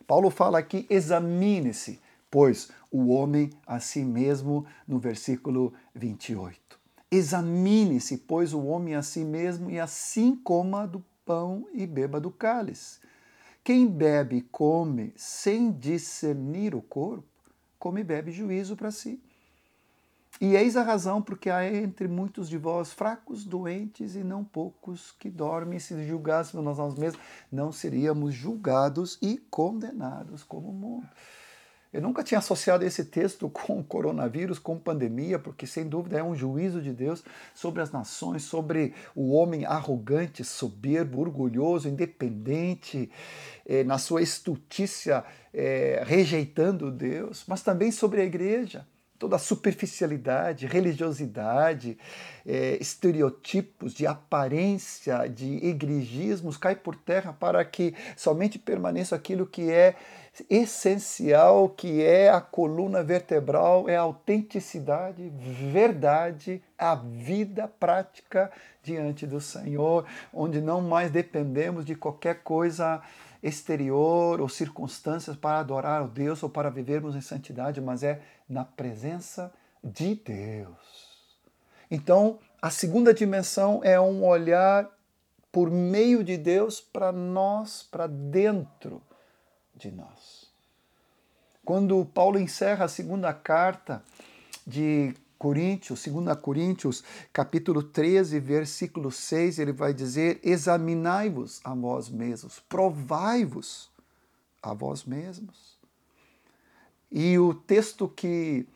Paulo 0.08 0.30
fala 0.30 0.60
aqui: 0.60 0.86
examine-se, 0.90 2.02
pois 2.30 2.70
o 2.92 3.08
homem 3.10 3.50
a 3.66 3.80
si 3.80 4.04
mesmo, 4.04 4.66
no 4.88 5.00
versículo 5.00 5.74
28. 5.94 6.80
Examine-se, 7.12 8.18
pois 8.18 8.54
o 8.54 8.64
homem 8.66 8.96
a 8.96 9.02
si 9.02 9.24
mesmo, 9.24 9.70
e 9.70 9.80
assim 9.80 10.36
coma 10.36 10.88
do 10.88 11.04
pão 11.26 11.68
e 11.74 11.86
beba 11.88 12.20
do 12.20 12.32
cálice. 12.32 13.00
Quem 13.64 13.88
bebe 13.88 14.38
e 14.38 14.42
come 14.42 15.14
sem 15.16 15.72
discernir 15.72 16.76
o 16.76 16.82
corpo, 16.82 17.24
come 17.80 18.02
e 18.02 18.04
bebe 18.04 18.32
juízo 18.32 18.76
para 18.76 18.92
si. 18.92 19.20
E 20.42 20.54
eis 20.54 20.76
a 20.76 20.84
razão 20.84 21.22
porque 21.22 21.50
há 21.50 21.66
entre 21.66 22.10
muitos 22.10 22.50
de 22.50 22.58
vós 22.58 22.92
fracos, 22.92 23.46
doentes 23.46 24.16
e 24.16 24.24
não 24.24 24.44
poucos 24.44 25.14
que 25.18 25.30
dormem. 25.30 25.80
Se 25.80 26.06
julgássemos 26.06 26.78
nós 26.78 26.98
mesmos, 26.98 27.22
não 27.50 27.72
seríamos 27.72 28.34
julgados 28.34 29.18
e 29.22 29.38
condenados 29.50 30.44
como 30.44 30.70
o 30.70 30.74
mundo. 30.74 31.08
Eu 31.94 32.02
nunca 32.02 32.22
tinha 32.22 32.40
associado 32.40 32.84
esse 32.84 33.06
texto 33.06 33.48
com 33.48 33.82
coronavírus, 33.82 34.60
com 34.60 34.78
pandemia, 34.78 35.40
porque 35.40 35.66
sem 35.66 35.88
dúvida 35.88 36.20
é 36.20 36.24
um 36.24 36.36
juízo 36.36 36.82
de 36.82 36.92
Deus 36.92 37.24
sobre 37.54 37.82
as 37.82 37.90
nações, 37.90 38.44
sobre 38.44 38.94
o 39.16 39.32
homem 39.32 39.64
arrogante, 39.64 40.44
soberbo, 40.44 41.22
orgulhoso, 41.22 41.88
independente, 41.88 43.10
eh, 43.66 43.86
na 43.86 43.98
sua 43.98 44.22
estultícia, 44.22 45.24
eh, 45.54 46.04
rejeitando 46.06 46.92
Deus, 46.92 47.46
mas 47.48 47.62
também 47.62 47.90
sobre 47.90 48.20
a 48.20 48.26
igreja 48.26 48.86
toda 49.18 49.38
a 49.38 49.40
superficialidade, 49.40 50.68
religiosidade, 50.68 51.98
é, 52.46 52.78
estereotipos 52.82 53.94
de 53.94 54.06
aparência, 54.06 55.28
de 55.28 55.66
igregismos 55.66 56.58
cai 56.58 56.76
por 56.76 56.96
terra 56.96 57.34
para 57.34 57.64
que 57.64 57.96
somente 58.16 58.60
permaneça 58.60 59.16
aquilo 59.16 59.46
que 59.46 59.72
é 59.72 59.96
essencial, 60.50 61.70
que 61.70 62.04
é 62.04 62.30
a 62.30 62.42
coluna 62.42 63.02
vertebral, 63.02 63.88
é 63.88 63.96
a 63.96 64.02
autenticidade, 64.02 65.32
verdade, 65.72 66.62
a 66.78 66.96
vida 66.96 67.68
prática 67.68 68.52
diante 68.84 69.26
do 69.26 69.40
Senhor, 69.40 70.06
onde 70.34 70.60
não 70.60 70.82
mais 70.82 71.10
dependemos 71.10 71.86
de 71.86 71.96
qualquer 71.96 72.44
coisa 72.44 73.02
exterior 73.42 74.42
ou 74.42 74.50
circunstâncias 74.50 75.36
para 75.38 75.60
adorar 75.60 76.04
o 76.04 76.08
Deus 76.08 76.42
ou 76.44 76.50
para 76.50 76.70
vivermos 76.70 77.16
em 77.16 77.22
santidade, 77.22 77.80
mas 77.80 78.04
é 78.04 78.20
na 78.48 78.64
presença 78.64 79.52
de 79.84 80.16
Deus. 80.16 81.16
Então, 81.90 82.40
a 82.62 82.70
segunda 82.70 83.14
dimensão 83.14 83.82
é 83.84 84.00
um 84.00 84.26
olhar 84.26 84.90
por 85.52 85.70
meio 85.70 86.24
de 86.24 86.38
Deus 86.38 86.82
para 86.82 87.12
nós, 87.12 87.84
para 87.84 88.08
dentro 88.08 89.02
de 89.76 89.92
nós. 89.92 90.50
Quando 91.64 92.04
Paulo 92.06 92.40
encerra 92.40 92.86
a 92.86 92.90
segunda 92.90 93.34
carta 93.34 94.04
de 94.66 95.16
Coríntios, 95.38 96.06
2 96.06 96.38
Coríntios, 96.40 97.04
capítulo 97.32 97.84
13, 97.84 98.40
versículo 98.40 99.12
6, 99.12 99.60
ele 99.60 99.74
vai 99.74 99.94
dizer: 99.94 100.40
Examinai-vos 100.44 101.62
a 101.64 101.74
vós 101.74 102.10
mesmos, 102.10 102.60
provai-vos 102.68 103.90
a 104.62 104.74
vós 104.74 105.04
mesmos. 105.04 105.75
E 107.12 107.38
o 107.38 107.54
texto 107.54 108.08
que 108.08 108.68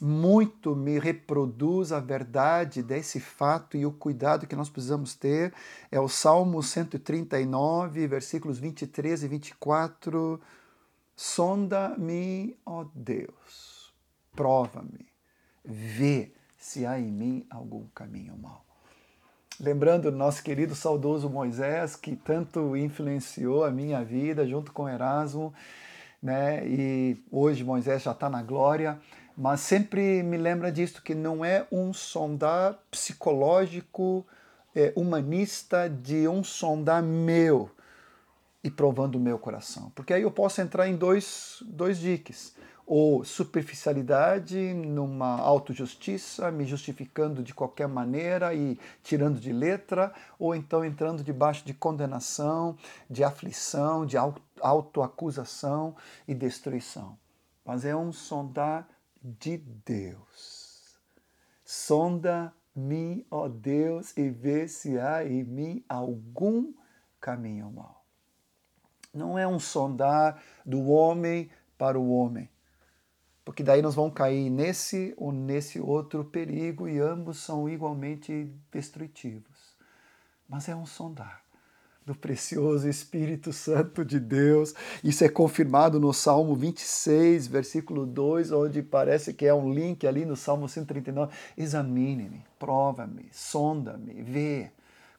muito 0.00 0.74
me 0.74 0.98
reproduz 0.98 1.92
a 1.92 2.00
verdade 2.00 2.82
desse 2.82 3.20
fato 3.20 3.76
e 3.76 3.86
o 3.86 3.92
cuidado 3.92 4.46
que 4.46 4.56
nós 4.56 4.68
precisamos 4.68 5.14
ter 5.14 5.54
é 5.90 6.00
o 6.00 6.08
Salmo 6.08 6.62
139, 6.62 8.06
versículos 8.06 8.58
23 8.58 9.22
e 9.22 9.28
24. 9.28 10.40
Sonda-me, 11.14 12.56
ó 12.66 12.84
Deus, 12.94 13.92
prova-me 14.34 15.12
vê 15.64 16.32
se 16.58 16.84
há 16.86 16.98
em 16.98 17.10
mim 17.10 17.46
algum 17.50 17.86
caminho 17.94 18.36
mau. 18.36 18.64
Lembrando 19.60 20.10
nosso 20.10 20.42
querido 20.42 20.74
saudoso 20.74 21.28
Moisés, 21.28 21.94
que 21.94 22.16
tanto 22.16 22.76
influenciou 22.76 23.64
a 23.64 23.70
minha 23.70 24.02
vida 24.04 24.46
junto 24.46 24.72
com 24.72 24.88
Erasmo, 24.88 25.52
né? 26.22 26.66
E 26.66 27.22
hoje 27.30 27.64
Moisés 27.64 28.02
já 28.02 28.12
está 28.12 28.30
na 28.30 28.42
glória, 28.42 28.98
mas 29.36 29.60
sempre 29.60 30.22
me 30.22 30.36
lembra 30.36 30.70
disso 30.70 31.02
que 31.02 31.14
não 31.14 31.44
é 31.44 31.66
um 31.72 31.92
sondar 31.92 32.78
psicológico, 32.90 34.24
é, 34.74 34.92
humanista 34.94 35.88
de 35.88 36.28
um 36.28 36.44
sondar 36.44 37.02
meu 37.02 37.70
e 38.64 38.70
provando 38.70 39.16
o 39.16 39.20
meu 39.20 39.38
coração, 39.38 39.90
porque 39.94 40.14
aí 40.14 40.22
eu 40.22 40.30
posso 40.30 40.60
entrar 40.60 40.88
em 40.88 40.96
dois, 40.96 41.62
dois 41.66 41.98
diques 41.98 42.54
ou 42.86 43.24
superficialidade, 43.24 44.74
numa 44.74 45.38
autojustiça, 45.38 46.50
me 46.50 46.64
justificando 46.64 47.42
de 47.42 47.54
qualquer 47.54 47.88
maneira 47.88 48.52
e 48.54 48.78
tirando 49.02 49.38
de 49.40 49.52
letra, 49.52 50.12
ou 50.38 50.54
então 50.54 50.84
entrando 50.84 51.22
debaixo 51.22 51.64
de 51.64 51.72
condenação, 51.72 52.76
de 53.08 53.22
aflição, 53.22 54.04
de 54.04 54.16
autoacusação 54.62 55.96
e 56.26 56.34
destruição. 56.34 57.18
Mas 57.64 57.84
é 57.84 57.94
um 57.94 58.12
sondar 58.12 58.88
de 59.22 59.58
Deus. 59.58 60.98
Sonda-me, 61.64 63.26
ó 63.30 63.48
Deus, 63.48 64.16
e 64.16 64.30
vê 64.30 64.66
se 64.66 64.98
há 64.98 65.24
em 65.24 65.44
mim 65.44 65.84
algum 65.88 66.72
caminho 67.20 67.70
mau. 67.70 68.04
Não 69.12 69.38
é 69.38 69.46
um 69.46 69.58
sondar 69.58 70.42
do 70.64 70.86
homem 70.88 71.50
para 71.76 71.98
o 71.98 72.10
homem 72.10 72.48
porque 73.44 73.62
daí 73.62 73.82
nós 73.82 73.94
vamos 73.94 74.14
cair 74.14 74.48
nesse 74.50 75.14
ou 75.16 75.32
nesse 75.32 75.80
outro 75.80 76.24
perigo 76.24 76.88
e 76.88 77.00
ambos 77.00 77.38
são 77.38 77.68
igualmente 77.68 78.44
destrutivos. 78.70 79.76
Mas 80.48 80.68
é 80.68 80.76
um 80.76 80.86
sondar 80.86 81.41
do 82.04 82.14
precioso 82.14 82.88
Espírito 82.88 83.52
Santo 83.52 84.04
de 84.04 84.18
Deus. 84.18 84.74
Isso 85.02 85.24
é 85.24 85.28
confirmado 85.28 86.00
no 86.00 86.12
Salmo 86.12 86.54
26, 86.54 87.46
versículo 87.46 88.04
2, 88.06 88.50
onde 88.52 88.82
parece 88.82 89.32
que 89.32 89.46
é 89.46 89.54
um 89.54 89.72
link 89.72 90.06
ali 90.06 90.24
no 90.24 90.36
Salmo 90.36 90.68
139. 90.68 91.32
Examine-me, 91.56 92.44
prova-me, 92.58 93.28
sonda-me, 93.32 94.22
vê. 94.22 94.70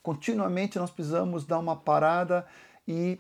Continuamente 0.02 0.78
nós 0.78 0.92
precisamos 0.92 1.46
dar 1.46 1.60
uma 1.60 1.76
parada 1.76 2.46
e 2.88 3.18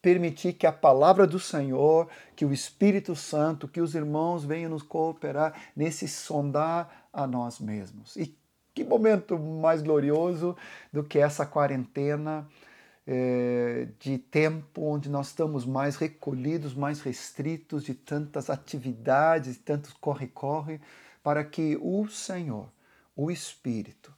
permitir 0.00 0.54
que 0.54 0.66
a 0.66 0.72
palavra 0.72 1.26
do 1.26 1.38
Senhor, 1.38 2.08
que 2.34 2.44
o 2.44 2.52
Espírito 2.52 3.14
Santo, 3.14 3.68
que 3.68 3.80
os 3.80 3.94
irmãos 3.94 4.44
venham 4.44 4.70
nos 4.70 4.82
cooperar 4.82 5.52
nesse 5.76 6.08
sondar 6.08 7.08
a 7.12 7.26
nós 7.26 7.58
mesmos. 7.58 8.16
E 8.16 8.38
que 8.72 8.84
momento 8.84 9.38
mais 9.38 9.82
glorioso 9.82 10.56
do 10.92 11.02
que 11.02 11.18
essa 11.18 11.44
quarentena 11.44 12.46
é, 13.06 13.88
de 13.98 14.18
tempo 14.18 14.82
onde 14.82 15.08
nós 15.08 15.28
estamos 15.28 15.64
mais 15.64 15.96
recolhidos, 15.96 16.74
mais 16.74 17.00
restritos 17.00 17.84
de 17.84 17.94
tantas 17.94 18.50
atividades, 18.50 19.54
de 19.54 19.60
tantos 19.60 19.92
corre-corre, 19.94 20.80
para 21.22 21.44
que 21.44 21.78
o 21.80 22.08
Senhor, 22.08 22.68
o 23.16 23.30
Espírito, 23.30 24.12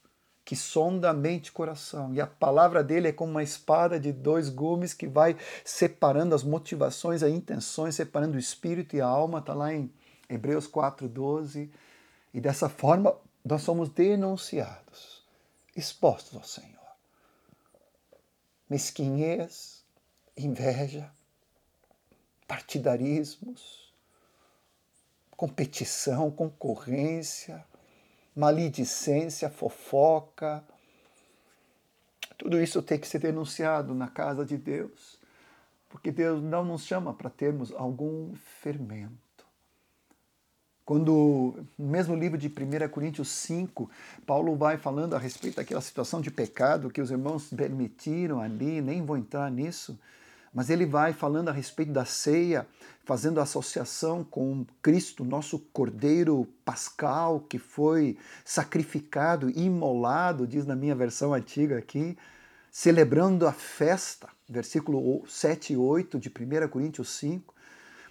que 0.45 0.57
sonda 0.57 1.11
a 1.11 1.15
mente 1.15 1.49
e 1.49 1.53
coração. 1.53 2.12
E 2.12 2.21
a 2.21 2.27
palavra 2.27 2.83
dele 2.83 3.09
é 3.09 3.12
como 3.12 3.31
uma 3.31 3.43
espada 3.43 3.99
de 3.99 4.12
dois 4.12 4.49
gumes 4.49 4.93
que 4.93 5.07
vai 5.07 5.37
separando 5.65 6.35
as 6.35 6.43
motivações, 6.43 7.23
as 7.23 7.31
intenções, 7.31 7.95
separando 7.95 8.37
o 8.37 8.41
espírito 8.41 8.97
e 8.97 9.01
a 9.01 9.07
alma. 9.07 9.39
Está 9.39 9.55
lá 9.55 9.73
em 9.73 9.91
Hebreus 10.29 10.69
4,12. 10.69 11.71
E 12.35 12.41
dessa 12.41 12.69
forma 12.69 13.15
nós 13.45 13.62
somos 13.62 13.89
denunciados, 13.89 15.23
expostos 15.77 16.37
ao 16.37 16.45
Senhor. 16.45 16.72
Mesquinhez, 18.73 19.85
inveja, 20.35 21.12
partidarismos, 22.49 23.93
competição, 25.37 26.31
concorrência, 26.31 27.62
maledicência, 28.35 29.50
fofoca. 29.50 30.64
Tudo 32.38 32.62
isso 32.62 32.81
tem 32.81 32.99
que 32.99 33.07
ser 33.07 33.19
denunciado 33.19 33.95
na 33.95 34.09
casa 34.09 34.43
de 34.43 34.57
Deus, 34.57 35.21
porque 35.91 36.11
Deus 36.11 36.43
não 36.43 36.64
nos 36.64 36.87
chama 36.87 37.12
para 37.12 37.29
termos 37.29 37.73
algum 37.73 38.35
fermento. 38.37 39.22
Quando, 40.85 41.65
no 41.79 41.89
mesmo 41.89 42.17
livro 42.17 42.37
de 42.37 42.49
1 42.49 42.89
Coríntios 42.89 43.29
5, 43.29 43.89
Paulo 44.27 44.57
vai 44.57 44.77
falando 44.77 45.15
a 45.15 45.19
respeito 45.19 45.57
daquela 45.57 45.81
situação 45.81 46.21
de 46.21 46.31
pecado 46.31 46.91
que 46.91 47.01
os 47.01 47.11
irmãos 47.11 47.51
permitiram 47.55 48.41
ali, 48.41 48.81
nem 48.81 49.05
vou 49.05 49.17
entrar 49.17 49.49
nisso, 49.49 49.97
mas 50.53 50.71
ele 50.71 50.85
vai 50.85 51.12
falando 51.12 51.49
a 51.49 51.53
respeito 51.53 51.93
da 51.93 52.05
ceia, 52.05 52.67
fazendo 53.05 53.41
associação 53.41 54.25
com 54.25 54.67
Cristo, 54.83 55.25
nosso 55.25 55.59
Cordeiro 55.59 56.49
Pascal, 56.65 57.41
que 57.41 57.59
foi 57.59 58.19
sacrificado, 58.45 59.51
imolado, 59.51 60.47
diz 60.47 60.67
na 60.67 60.77
minha 60.77 60.95
versão 60.95 61.33
antiga 61.33 61.79
aqui, 61.79 62.19
celebrando 62.71 63.47
a 63.47 63.53
festa, 63.53 64.29
versículo 64.49 65.25
7 65.29 65.75
e 65.75 65.77
8 65.77 66.19
de 66.19 66.29
1 66.29 66.69
Coríntios 66.69 67.09
5. 67.17 67.51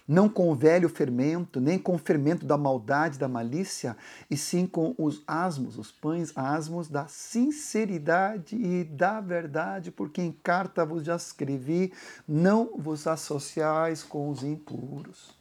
Não 0.06 0.28
com 0.28 0.50
o 0.50 0.54
velho 0.54 0.88
fermento, 0.88 1.60
nem 1.60 1.78
com 1.78 1.94
o 1.94 1.98
fermento 1.98 2.44
da 2.44 2.56
maldade, 2.56 3.18
da 3.18 3.28
malícia, 3.28 3.96
e 4.30 4.36
sim 4.36 4.66
com 4.66 4.94
os 4.98 5.22
asmos, 5.26 5.78
os 5.78 5.90
pães 5.90 6.32
asmos 6.36 6.88
da 6.88 7.06
sinceridade 7.06 8.56
e 8.56 8.84
da 8.84 9.20
verdade, 9.20 9.90
porque 9.90 10.20
em 10.20 10.32
carta 10.32 10.84
vos 10.84 11.04
já 11.04 11.16
escrevi, 11.16 11.92
não 12.26 12.76
vos 12.76 13.06
associais 13.06 14.02
com 14.02 14.28
os 14.28 14.42
impuros. 14.42 15.36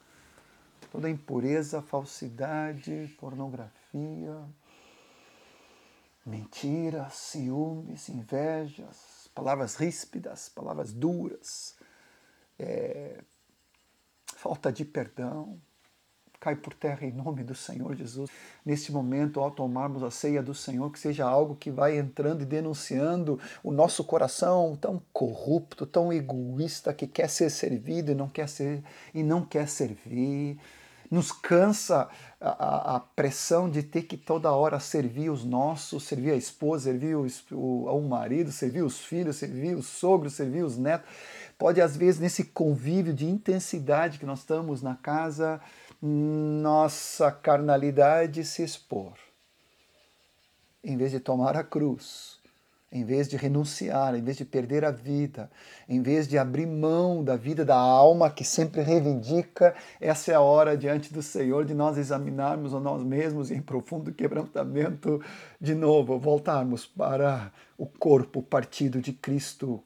Toda 0.91 1.09
impureza, 1.09 1.81
falsidade, 1.81 3.15
pornografia, 3.17 4.37
mentiras, 6.25 7.13
ciúmes, 7.13 8.09
invejas, 8.09 9.29
palavras 9.33 9.75
ríspidas, 9.75 10.49
palavras 10.49 10.91
duras, 10.91 11.75
é, 12.59 13.21
falta 14.41 14.71
de 14.71 14.83
perdão, 14.83 15.59
cai 16.39 16.55
por 16.55 16.73
terra 16.73 17.05
em 17.05 17.11
nome 17.11 17.43
do 17.43 17.53
Senhor 17.53 17.95
Jesus. 17.95 18.27
Neste 18.65 18.91
momento, 18.91 19.39
ao 19.39 19.51
tomarmos 19.51 20.01
a 20.01 20.09
ceia 20.09 20.41
do 20.41 20.55
Senhor, 20.55 20.91
que 20.91 20.97
seja 20.97 21.25
algo 21.27 21.55
que 21.55 21.69
vai 21.69 21.99
entrando 21.99 22.41
e 22.41 22.45
denunciando 22.45 23.39
o 23.63 23.71
nosso 23.71 24.03
coração 24.03 24.75
tão 24.81 24.99
corrupto, 25.13 25.85
tão 25.85 26.11
egoísta, 26.11 26.91
que 26.91 27.05
quer 27.05 27.29
ser 27.29 27.51
servido 27.51 28.11
e 28.11 28.15
não 28.15 28.27
quer 28.27 28.49
ser 28.49 28.83
e 29.13 29.21
não 29.21 29.45
quer 29.45 29.69
servir. 29.69 30.57
Nos 31.11 31.31
cansa 31.31 32.09
a, 32.39 32.95
a 32.95 32.99
pressão 32.99 33.69
de 33.69 33.83
ter 33.83 34.03
que 34.03 34.17
toda 34.17 34.51
hora 34.51 34.79
servir 34.79 35.29
os 35.29 35.43
nossos, 35.43 36.05
servir 36.05 36.31
a 36.31 36.35
esposa, 36.37 36.85
servir 36.85 37.15
o, 37.15 37.27
o, 37.51 37.85
o 37.85 38.09
marido, 38.09 38.51
servir 38.51 38.81
os 38.81 39.01
filhos, 39.01 39.35
servir 39.35 39.75
os 39.75 39.85
sogros, 39.85 40.33
servir 40.33 40.63
os 40.63 40.77
netos 40.77 41.07
pode, 41.61 41.79
às 41.79 41.95
vezes, 41.95 42.19
nesse 42.19 42.45
convívio 42.45 43.13
de 43.13 43.29
intensidade 43.29 44.17
que 44.17 44.25
nós 44.25 44.39
estamos 44.39 44.81
na 44.81 44.95
casa, 44.95 45.61
nossa 46.01 47.31
carnalidade 47.31 48.43
se 48.43 48.63
expor. 48.63 49.13
Em 50.83 50.97
vez 50.97 51.11
de 51.11 51.19
tomar 51.19 51.55
a 51.55 51.63
cruz, 51.63 52.39
em 52.91 53.05
vez 53.05 53.27
de 53.29 53.37
renunciar, 53.37 54.15
em 54.15 54.23
vez 54.23 54.37
de 54.37 54.43
perder 54.43 54.83
a 54.83 54.89
vida, 54.89 55.51
em 55.87 56.01
vez 56.01 56.27
de 56.27 56.35
abrir 56.35 56.65
mão 56.65 57.23
da 57.23 57.35
vida 57.35 57.63
da 57.63 57.77
alma 57.77 58.31
que 58.31 58.43
sempre 58.43 58.81
reivindica, 58.81 59.75
essa 59.99 60.31
é 60.31 60.33
a 60.33 60.41
hora 60.41 60.75
diante 60.75 61.13
do 61.13 61.21
Senhor 61.21 61.63
de 61.63 61.75
nós 61.75 61.95
examinarmos 61.95 62.73
a 62.73 62.79
nós 62.79 63.03
mesmos 63.03 63.51
em 63.51 63.61
profundo 63.61 64.11
quebrantamento, 64.11 65.23
de 65.59 65.75
novo, 65.75 66.17
voltarmos 66.17 66.87
para 66.87 67.53
o 67.77 67.85
corpo 67.85 68.41
partido 68.41 68.99
de 68.99 69.13
Cristo 69.13 69.83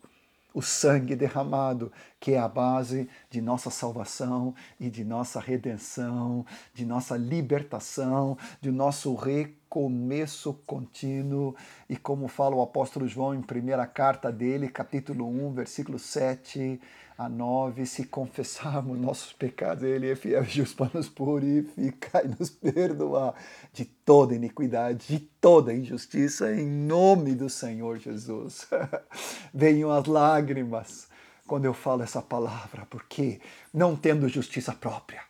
o 0.56 0.62
sangue 0.62 1.18
derramado, 1.18 1.92
que 2.18 2.32
é 2.32 2.40
a 2.40 2.48
base 2.48 3.10
de 3.30 3.42
nossa 3.42 3.70
salvação 3.70 4.56
e 4.80 4.90
de 4.90 5.04
nossa 5.04 5.38
redenção, 5.38 6.46
de 6.74 6.86
nossa 6.86 7.18
libertação, 7.18 8.38
de 8.62 8.72
nosso 8.72 9.14
recomeço 9.16 10.54
contínuo. 10.66 11.54
E 11.90 11.98
como 11.98 12.30
fala 12.30 12.56
o 12.56 12.62
apóstolo 12.62 13.06
João 13.06 13.36
em 13.36 13.42
primeira 13.42 13.86
carta 13.86 14.32
dele, 14.32 14.70
capítulo 14.70 15.28
1, 15.28 15.52
versículo 15.52 16.00
7, 16.00 16.80
a 17.18 17.30
9, 17.30 17.86
se 17.86 18.06
confessarmos 18.06 19.00
nossos 19.00 19.32
pecados, 19.32 19.84
Ele 19.84 20.12
é 20.12 20.16
fiel 20.16 20.44
justo 20.44 20.76
para 20.76 20.92
nos 20.94 21.08
purificar 21.08 22.26
e 22.26 22.36
nos 22.38 22.50
perdoar 22.50 23.34
de 23.72 23.86
toda 23.86 24.36
iniquidade, 24.36 25.08
de 25.08 25.20
toda 25.20 25.74
injustiça, 25.74 26.54
em 26.54 26.68
nome 26.68 27.34
do 27.34 27.50
Senhor 27.50 27.98
Jesus. 28.00 28.68
Venham 29.54 29.92
as 29.92 30.06
lágrimas 30.06 31.08
quando 31.48 31.66
eu 31.66 31.74
falo 31.74 32.04
essa 32.04 32.22
palavra, 32.22 32.86
porque 32.90 33.40
não 33.74 33.96
tendo 33.96 34.28
justiça 34.28 34.74
própria, 34.74 35.22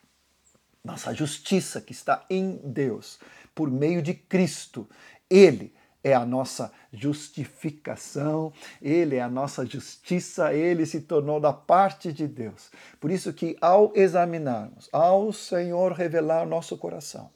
nossa 0.84 1.14
justiça 1.14 1.82
que 1.82 1.92
está 1.92 2.26
em 2.30 2.60
Deus, 2.64 3.20
por 3.54 3.70
meio 3.70 4.02
de 4.02 4.14
Cristo, 4.14 4.90
Ele 5.30 5.75
é 6.06 6.14
a 6.14 6.24
nossa 6.24 6.72
justificação, 6.94 8.54
ele 8.80 9.16
é 9.16 9.22
a 9.24 9.28
nossa 9.28 9.66
justiça, 9.66 10.54
ele 10.54 10.86
se 10.86 11.02
tornou 11.02 11.40
da 11.40 11.52
parte 11.52 12.14
de 12.14 12.28
Deus. 12.28 12.70
Por 13.00 13.10
isso 13.10 13.34
que 13.34 13.58
ao 13.60 13.92
examinarmos, 13.96 14.88
ao 14.94 15.34
Senhor 15.34 15.94
revelar 15.94 16.46
nosso 16.46 16.78
coração, 16.78 17.32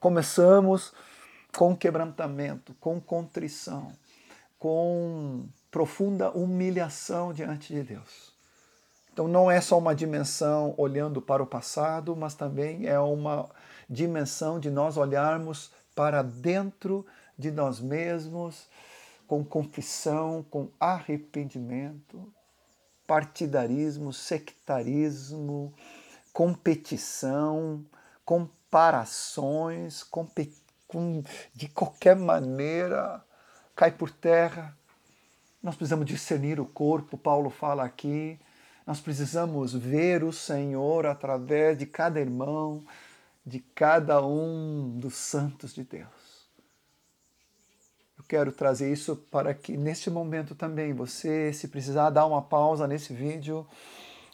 começamos 0.00 0.94
com 1.54 1.76
quebrantamento, 1.76 2.74
com 2.80 2.98
contrição, 2.98 3.92
com 4.58 5.44
profunda 5.70 6.30
humilhação 6.30 7.30
diante 7.30 7.74
de 7.74 7.82
Deus. 7.82 8.32
Então 9.12 9.28
não 9.28 9.50
é 9.50 9.60
só 9.60 9.76
uma 9.76 9.94
dimensão 9.94 10.74
olhando 10.78 11.20
para 11.20 11.42
o 11.42 11.46
passado, 11.46 12.16
mas 12.16 12.32
também 12.32 12.86
é 12.86 12.98
uma 12.98 13.50
dimensão 13.86 14.58
de 14.58 14.70
nós 14.70 14.96
olharmos 14.96 15.70
para 15.94 16.22
dentro 16.22 17.04
de 17.04 17.23
nós 17.50 17.80
mesmos, 17.80 18.68
com 19.26 19.44
confissão, 19.44 20.44
com 20.50 20.68
arrependimento, 20.78 22.32
partidarismo, 23.06 24.12
sectarismo, 24.12 25.74
competição, 26.32 27.84
comparações, 28.24 30.02
compet... 30.02 30.52
com... 30.86 31.22
de 31.54 31.68
qualquer 31.68 32.16
maneira 32.16 33.24
cai 33.74 33.90
por 33.90 34.10
terra. 34.10 34.76
Nós 35.62 35.76
precisamos 35.76 36.06
discernir 36.06 36.60
o 36.60 36.66
corpo, 36.66 37.16
Paulo 37.16 37.50
fala 37.50 37.84
aqui. 37.84 38.38
Nós 38.86 39.00
precisamos 39.00 39.72
ver 39.72 40.22
o 40.22 40.32
Senhor 40.32 41.06
através 41.06 41.78
de 41.78 41.86
cada 41.86 42.20
irmão, 42.20 42.84
de 43.44 43.60
cada 43.60 44.24
um 44.24 44.98
dos 44.98 45.14
santos 45.14 45.72
de 45.72 45.84
Deus. 45.84 46.23
Eu 48.24 48.28
quero 48.28 48.52
trazer 48.52 48.90
isso 48.90 49.16
para 49.30 49.52
que 49.52 49.76
neste 49.76 50.08
momento 50.08 50.54
também 50.54 50.94
você, 50.94 51.52
se 51.52 51.68
precisar 51.68 52.08
dar 52.08 52.24
uma 52.24 52.40
pausa 52.40 52.86
nesse 52.86 53.12
vídeo 53.12 53.66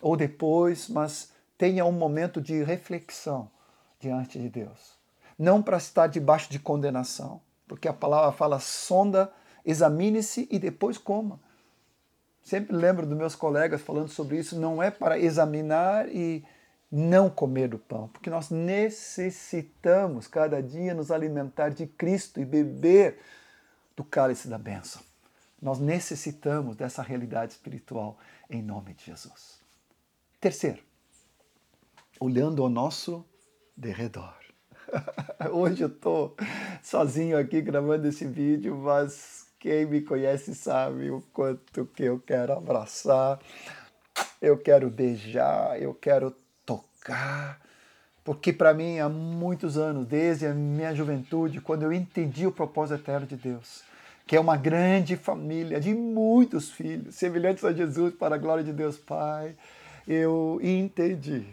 ou 0.01 0.17
depois, 0.17 0.89
mas 0.89 1.33
tenha 1.59 1.85
um 1.85 1.93
momento 1.93 2.41
de 2.41 2.63
reflexão 2.63 3.51
diante 3.99 4.39
de 4.39 4.49
Deus. 4.49 4.95
Não 5.37 5.61
para 5.61 5.77
estar 5.77 6.07
debaixo 6.07 6.51
de 6.51 6.61
condenação, 6.61 7.41
porque 7.67 7.89
a 7.89 7.93
palavra 7.93 8.31
fala 8.31 8.61
sonda, 8.61 9.31
examine-se 9.67 10.47
e 10.51 10.59
depois 10.59 10.97
coma. 10.97 11.41
Sempre 12.43 12.77
lembro 12.77 13.07
dos 13.07 13.19
meus 13.19 13.35
colegas 13.35 13.81
falando 13.81 14.09
sobre 14.09 14.39
isso, 14.39 14.59
não 14.59 14.81
é 14.81 14.91
para 14.91 15.19
examinar 15.19 16.09
e 16.09 16.45
não 16.91 17.29
comer 17.29 17.69
do 17.69 17.79
pão, 17.79 18.09
porque 18.09 18.31
nós 18.31 18.51
necessitamos 18.51 20.27
cada 20.27 20.63
dia 20.63 20.95
nos 20.95 21.11
alimentar 21.11 21.71
de 21.71 21.87
Cristo 21.87 22.41
e 22.41 22.45
beber 22.45 23.19
do 24.01 24.05
cálice 24.05 24.49
da 24.49 24.57
bênção. 24.57 25.03
Nós 25.61 25.79
necessitamos 25.79 26.75
dessa 26.75 27.03
realidade 27.03 27.53
espiritual 27.53 28.17
em 28.49 28.63
nome 28.63 28.95
de 28.95 29.05
Jesus. 29.05 29.61
Terceiro, 30.41 30.83
olhando 32.19 32.63
ao 32.63 32.71
nosso 32.71 33.23
derredor. 33.77 34.33
Hoje 35.53 35.83
eu 35.83 35.89
estou 35.89 36.35
sozinho 36.83 37.37
aqui 37.37 37.61
gravando 37.61 38.09
esse 38.09 38.25
vídeo, 38.25 38.75
mas 38.75 39.49
quem 39.59 39.85
me 39.85 40.01
conhece 40.01 40.55
sabe 40.55 41.11
o 41.11 41.21
quanto 41.35 41.85
que 41.85 42.05
eu 42.05 42.19
quero 42.19 42.55
abraçar, 42.55 43.39
eu 44.41 44.57
quero 44.57 44.89
beijar, 44.89 45.79
eu 45.79 45.93
quero 45.93 46.35
tocar, 46.65 47.61
porque 48.25 48.51
para 48.51 48.73
mim 48.73 48.99
há 48.99 49.11
muitos 49.11 49.77
anos, 49.77 50.07
desde 50.07 50.47
a 50.47 50.55
minha 50.55 50.95
juventude, 50.95 51.61
quando 51.61 51.83
eu 51.83 51.93
entendi 51.93 52.47
o 52.47 52.53
propósito 52.53 52.99
eterno 52.99 53.27
de 53.27 53.37
Deus, 53.37 53.90
que 54.31 54.37
é 54.37 54.41
uma 54.41 54.57
grande 54.57 55.17
família 55.17 55.81
de 55.81 55.93
muitos 55.93 56.71
filhos, 56.71 57.17
semelhantes 57.17 57.65
a 57.65 57.73
Jesus, 57.73 58.15
para 58.15 58.37
a 58.37 58.39
glória 58.39 58.63
de 58.63 58.73
Deus 58.73 58.97
Pai, 58.97 59.57
eu 60.07 60.61
entendi 60.63 61.45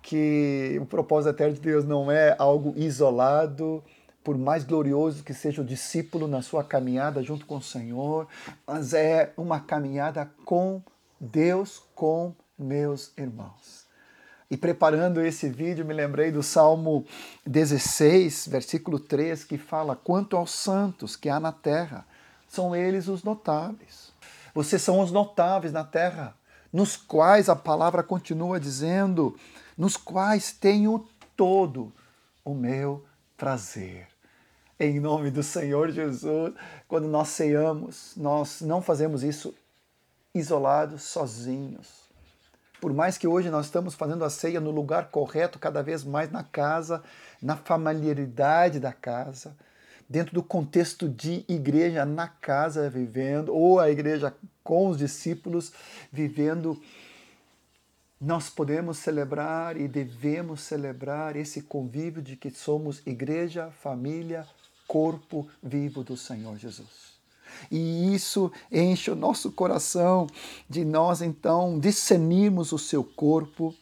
que 0.00 0.78
o 0.80 0.86
propósito 0.86 1.34
eterno 1.34 1.52
de 1.52 1.60
Deus 1.60 1.84
não 1.84 2.10
é 2.10 2.34
algo 2.38 2.72
isolado, 2.78 3.84
por 4.24 4.38
mais 4.38 4.64
glorioso 4.64 5.22
que 5.22 5.34
seja 5.34 5.60
o 5.60 5.64
discípulo 5.66 6.26
na 6.26 6.40
sua 6.40 6.64
caminhada 6.64 7.22
junto 7.22 7.44
com 7.44 7.58
o 7.58 7.62
Senhor, 7.62 8.26
mas 8.66 8.94
é 8.94 9.34
uma 9.36 9.60
caminhada 9.60 10.30
com 10.46 10.80
Deus, 11.20 11.82
com 11.94 12.32
meus 12.58 13.12
irmãos. 13.18 13.77
E 14.50 14.56
preparando 14.56 15.20
esse 15.20 15.46
vídeo, 15.50 15.84
me 15.84 15.92
lembrei 15.92 16.32
do 16.32 16.42
Salmo 16.42 17.04
16, 17.46 18.48
versículo 18.48 18.98
3, 18.98 19.44
que 19.44 19.58
fala: 19.58 19.94
Quanto 19.94 20.38
aos 20.38 20.50
santos 20.52 21.16
que 21.16 21.28
há 21.28 21.38
na 21.38 21.52
terra, 21.52 22.06
são 22.48 22.74
eles 22.74 23.08
os 23.08 23.22
notáveis. 23.22 24.10
Vocês 24.54 24.80
são 24.80 25.00
os 25.00 25.12
notáveis 25.12 25.70
na 25.70 25.84
terra, 25.84 26.34
nos 26.72 26.96
quais 26.96 27.50
a 27.50 27.56
palavra 27.56 28.02
continua 28.02 28.58
dizendo: 28.58 29.36
nos 29.76 29.98
quais 29.98 30.50
tenho 30.50 31.06
todo 31.36 31.92
o 32.42 32.54
meu 32.54 33.04
prazer. 33.36 34.08
Em 34.80 34.98
nome 34.98 35.30
do 35.30 35.42
Senhor 35.42 35.90
Jesus, 35.90 36.54
quando 36.86 37.06
nós 37.06 37.28
ceamos, 37.28 38.14
nós 38.16 38.62
não 38.62 38.80
fazemos 38.80 39.22
isso 39.22 39.54
isolados, 40.34 41.02
sozinhos 41.02 42.07
Por 42.80 42.92
mais 42.92 43.18
que 43.18 43.26
hoje 43.26 43.50
nós 43.50 43.66
estamos 43.66 43.94
fazendo 43.94 44.24
a 44.24 44.30
ceia 44.30 44.60
no 44.60 44.70
lugar 44.70 45.10
correto, 45.10 45.58
cada 45.58 45.82
vez 45.82 46.04
mais 46.04 46.30
na 46.30 46.44
casa, 46.44 47.02
na 47.42 47.56
familiaridade 47.56 48.78
da 48.78 48.92
casa, 48.92 49.56
dentro 50.08 50.32
do 50.32 50.42
contexto 50.42 51.08
de 51.08 51.44
igreja 51.48 52.04
na 52.04 52.28
casa 52.28 52.88
vivendo, 52.88 53.54
ou 53.54 53.80
a 53.80 53.90
igreja 53.90 54.34
com 54.62 54.88
os 54.88 54.98
discípulos 54.98 55.72
vivendo, 56.12 56.80
nós 58.20 58.48
podemos 58.48 58.98
celebrar 58.98 59.76
e 59.76 59.88
devemos 59.88 60.60
celebrar 60.60 61.36
esse 61.36 61.62
convívio 61.62 62.22
de 62.22 62.36
que 62.36 62.50
somos 62.50 63.04
igreja, 63.06 63.70
família, 63.70 64.46
corpo 64.86 65.48
vivo 65.62 66.02
do 66.02 66.16
Senhor 66.16 66.56
Jesus. 66.56 67.17
E 67.70 68.14
isso 68.14 68.50
enche 68.70 69.10
o 69.10 69.16
nosso 69.16 69.52
coração 69.52 70.26
de 70.68 70.84
nós 70.84 71.22
então 71.22 71.78
discernirmos 71.78 72.72
o 72.72 72.78
seu 72.78 73.02
corpo. 73.02 73.74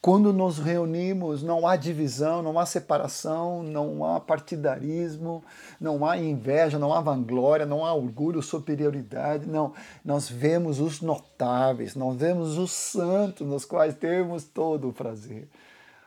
Quando 0.00 0.32
nos 0.32 0.58
reunimos, 0.58 1.42
não 1.42 1.66
há 1.66 1.74
divisão, 1.74 2.40
não 2.40 2.56
há 2.56 2.64
separação, 2.64 3.64
não 3.64 4.04
há 4.04 4.20
partidarismo, 4.20 5.42
não 5.80 6.06
há 6.06 6.16
inveja, 6.16 6.78
não 6.78 6.94
há 6.94 7.00
vanglória, 7.00 7.66
não 7.66 7.84
há 7.84 7.92
orgulho, 7.92 8.40
superioridade. 8.40 9.46
Não, 9.46 9.72
nós 10.04 10.28
vemos 10.28 10.78
os 10.78 11.00
notáveis, 11.00 11.96
nós 11.96 12.16
vemos 12.16 12.56
os 12.56 12.70
santos, 12.70 13.44
nos 13.44 13.64
quais 13.64 13.94
temos 13.96 14.44
todo 14.44 14.88
o 14.88 14.92
prazer. 14.92 15.48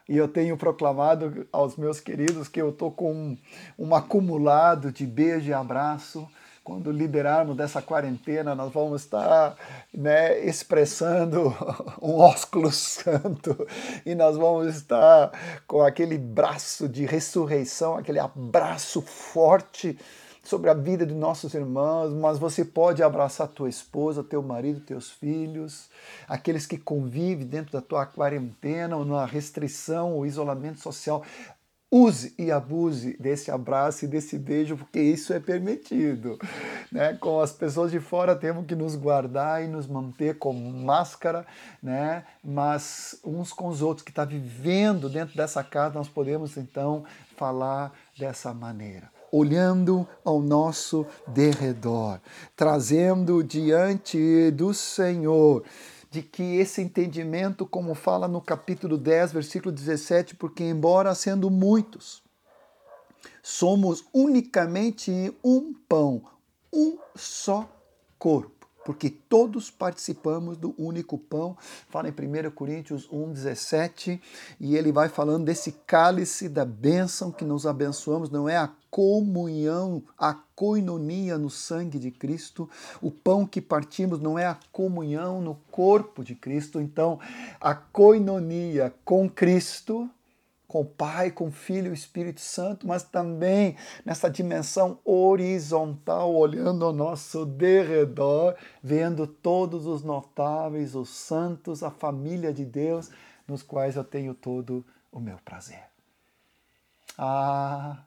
E 0.08 0.18
eu 0.18 0.28
tenho 0.28 0.58
proclamado 0.58 1.48
aos 1.52 1.76
meus 1.76 2.00
queridos 2.00 2.48
que 2.48 2.62
eu 2.62 2.70
estou 2.70 2.92
com 2.92 3.14
um, 3.14 3.38
um 3.78 3.96
acumulado 3.96 4.92
de 4.92 5.06
beijo 5.06 5.50
e 5.50 5.54
abraço 5.54 6.28
quando 6.64 6.92
liberarmos 6.92 7.58
dessa 7.58 7.82
quarentena, 7.82 8.54
nós 8.54 8.72
vamos 8.72 9.02
estar 9.02 9.56
né, 9.94 10.40
expressando 10.46 11.56
um 12.02 12.18
ósculo 12.18 12.72
santo 12.72 13.68
e 14.06 14.14
nós 14.14 14.38
vamos 14.38 14.76
estar 14.76 15.32
com 15.68 15.82
aquele 15.82 16.18
braço 16.18 16.88
de 16.88 17.06
ressurreição, 17.06 17.98
aquele 17.98 18.20
abraço 18.20 19.02
forte 19.02 19.98
sobre 20.44 20.70
a 20.70 20.74
vida 20.74 21.06
de 21.06 21.14
nossos 21.14 21.54
irmãos, 21.54 22.14
mas 22.14 22.40
você 22.40 22.66
pode 22.66 23.04
abraçar 23.04 23.48
tua 23.48 23.70
esposa, 23.70 24.24
teu 24.24 24.42
marido, 24.42 24.80
teus 24.82 25.10
filhos, 25.10 25.90
aqueles 26.28 26.66
que 26.66 26.78
convivem 26.78 27.46
dentro 27.46 27.72
da 27.72 27.82
tua 27.82 28.06
quarentena 28.06 28.98
ou 28.98 29.06
na 29.06 29.26
restrição 29.26 30.14
ou 30.14 30.26
isolamento 30.26 30.80
social. 30.80 31.24
Use 31.94 32.34
e 32.38 32.50
abuse 32.50 33.18
desse 33.20 33.52
abraço 33.52 34.06
e 34.06 34.08
desse 34.08 34.38
beijo, 34.38 34.78
porque 34.78 35.02
isso 35.02 35.34
é 35.34 35.42
permitido. 35.42 36.40
Né? 36.90 37.18
Com 37.20 37.42
as 37.42 37.52
pessoas 37.52 37.92
de 37.92 38.00
fora 38.00 38.34
temos 38.34 38.66
que 38.66 38.76
nos 38.76 38.96
guardar 38.96 39.62
e 39.62 39.68
nos 39.68 39.88
manter 39.88 40.38
com 40.38 40.54
máscara, 40.54 41.46
né? 41.84 42.24
mas 42.42 43.20
uns 43.26 43.52
com 43.52 43.68
os 43.68 43.82
outros 43.82 44.06
que 44.06 44.12
estão 44.12 44.26
tá 44.26 44.32
vivendo 44.32 45.10
dentro 45.10 45.36
dessa 45.36 45.64
casa, 45.66 45.96
nós 45.96 46.08
podemos 46.08 46.56
então 46.56 47.04
falar 47.36 47.92
dessa 48.18 48.54
maneira 48.54 49.10
olhando 49.34 50.06
ao 50.26 50.42
nosso 50.42 51.06
derredor, 51.26 52.20
trazendo 52.54 53.42
diante 53.42 54.52
do 54.52 54.74
Senhor 54.74 55.64
de 56.12 56.22
que 56.22 56.58
esse 56.58 56.82
entendimento, 56.82 57.66
como 57.66 57.96
fala 57.96 58.28
no 58.28 58.42
capítulo 58.42 58.98
10, 58.98 59.32
versículo 59.32 59.72
17, 59.72 60.36
porque 60.36 60.62
embora 60.62 61.16
sendo 61.16 61.50
muitos, 61.50 62.22
somos 63.42 64.04
unicamente 64.14 65.34
um 65.42 65.74
pão, 65.74 66.22
um 66.72 66.98
só 67.16 67.68
corpo 68.20 68.61
porque 68.86 69.10
todos 69.10 69.70
participamos 69.70 70.58
do 70.58 70.74
único 70.78 71.18
pão. 71.18 71.58
Fala 71.90 72.10
em 72.10 72.12
1 72.12 72.52
Coríntios 72.52 73.08
1,17, 73.10 74.20
e 74.60 74.76
ele 74.76 74.92
vai 74.92 75.10
falando 75.10 75.46
desse 75.46 75.72
cálice 75.86 76.50
da 76.50 76.66
bênção 76.66 77.32
que 77.32 77.46
nos 77.46 77.66
abençoamos, 77.66 78.30
não 78.30 78.48
é 78.48 78.58
a 78.58 78.70
comunhão, 78.90 80.04
a 80.18 80.34
coinonia 80.56 81.38
no 81.38 81.50
sangue 81.50 81.98
de 81.98 82.12
Cristo. 82.12 82.70
O 83.02 83.10
pão 83.10 83.48
que 83.48 83.62
partimos 83.62 84.20
não 84.20 84.38
é 84.38 84.46
a 84.46 84.60
comunhão 84.72 85.42
no 85.42 85.56
corpo 85.72 86.24
de 86.24 86.36
Cristo. 86.36 86.82
Então, 86.82 87.20
a 87.60 87.74
coinonia 87.74 88.94
com 89.06 89.30
Cristo 89.30 90.10
com 90.72 90.80
o 90.80 90.86
Pai, 90.86 91.32
com 91.32 91.48
o 91.48 91.52
Filho 91.52 91.88
e 91.88 91.90
o 91.90 91.94
Espírito 91.94 92.40
Santo, 92.40 92.88
mas 92.88 93.04
também 93.04 93.76
nessa 94.06 94.30
dimensão 94.30 95.00
horizontal, 95.04 96.34
olhando 96.34 96.86
ao 96.86 96.94
nosso 96.94 97.46
derredor, 97.46 98.56
vendo 98.82 99.28
todos 99.28 99.86
os 99.86 100.02
notáveis, 100.02 100.96
os 100.96 101.10
santos, 101.10 101.84
a 101.84 101.92
família 101.92 102.54
de 102.54 102.64
Deus, 102.64 103.10
nos 103.46 103.62
quais 103.62 103.98
eu 103.98 104.04
tenho 104.06 104.34
todo 104.34 104.86
o 105.12 105.20
meu 105.20 105.38
prazer. 105.44 105.84
Ah, 107.18 107.98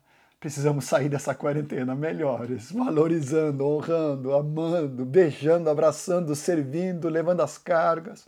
precisamos 0.40 0.86
sair 0.86 1.10
dessa 1.10 1.34
quarentena 1.34 1.94
melhores, 1.94 2.72
valorizando, 2.72 3.66
honrando, 3.66 4.32
amando, 4.32 5.04
beijando, 5.04 5.68
abraçando, 5.68 6.34
servindo, 6.34 7.10
levando 7.10 7.42
as 7.42 7.58
cargas 7.58 8.24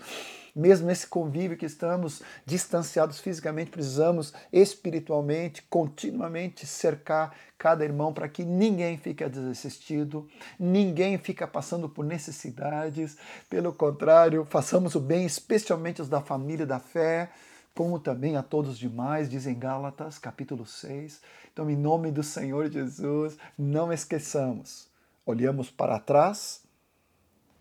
mesmo 0.56 0.86
nesse 0.86 1.06
convívio 1.06 1.56
que 1.56 1.66
estamos 1.66 2.22
distanciados 2.46 3.20
fisicamente, 3.20 3.70
precisamos 3.70 4.32
espiritualmente, 4.50 5.62
continuamente 5.68 6.66
cercar 6.66 7.36
cada 7.58 7.84
irmão 7.84 8.10
para 8.10 8.26
que 8.26 8.42
ninguém 8.42 8.96
fique 8.96 9.28
desassistido, 9.28 10.26
ninguém 10.58 11.18
fique 11.18 11.46
passando 11.46 11.90
por 11.90 12.06
necessidades. 12.06 13.18
Pelo 13.50 13.70
contrário, 13.70 14.46
façamos 14.46 14.94
o 14.94 15.00
bem, 15.00 15.26
especialmente 15.26 16.00
os 16.00 16.08
da 16.08 16.22
família 16.22 16.64
da 16.64 16.80
fé, 16.80 17.30
como 17.74 17.98
também 17.98 18.38
a 18.38 18.42
todos 18.42 18.72
os 18.72 18.78
demais, 18.78 19.28
diz 19.28 19.46
em 19.46 19.58
Gálatas, 19.58 20.18
capítulo 20.18 20.64
6. 20.64 21.20
Então, 21.52 21.68
em 21.68 21.76
nome 21.76 22.10
do 22.10 22.22
Senhor 22.22 22.70
Jesus, 22.70 23.36
não 23.58 23.92
esqueçamos, 23.92 24.88
olhamos 25.26 25.70
para 25.70 25.98
trás 25.98 26.62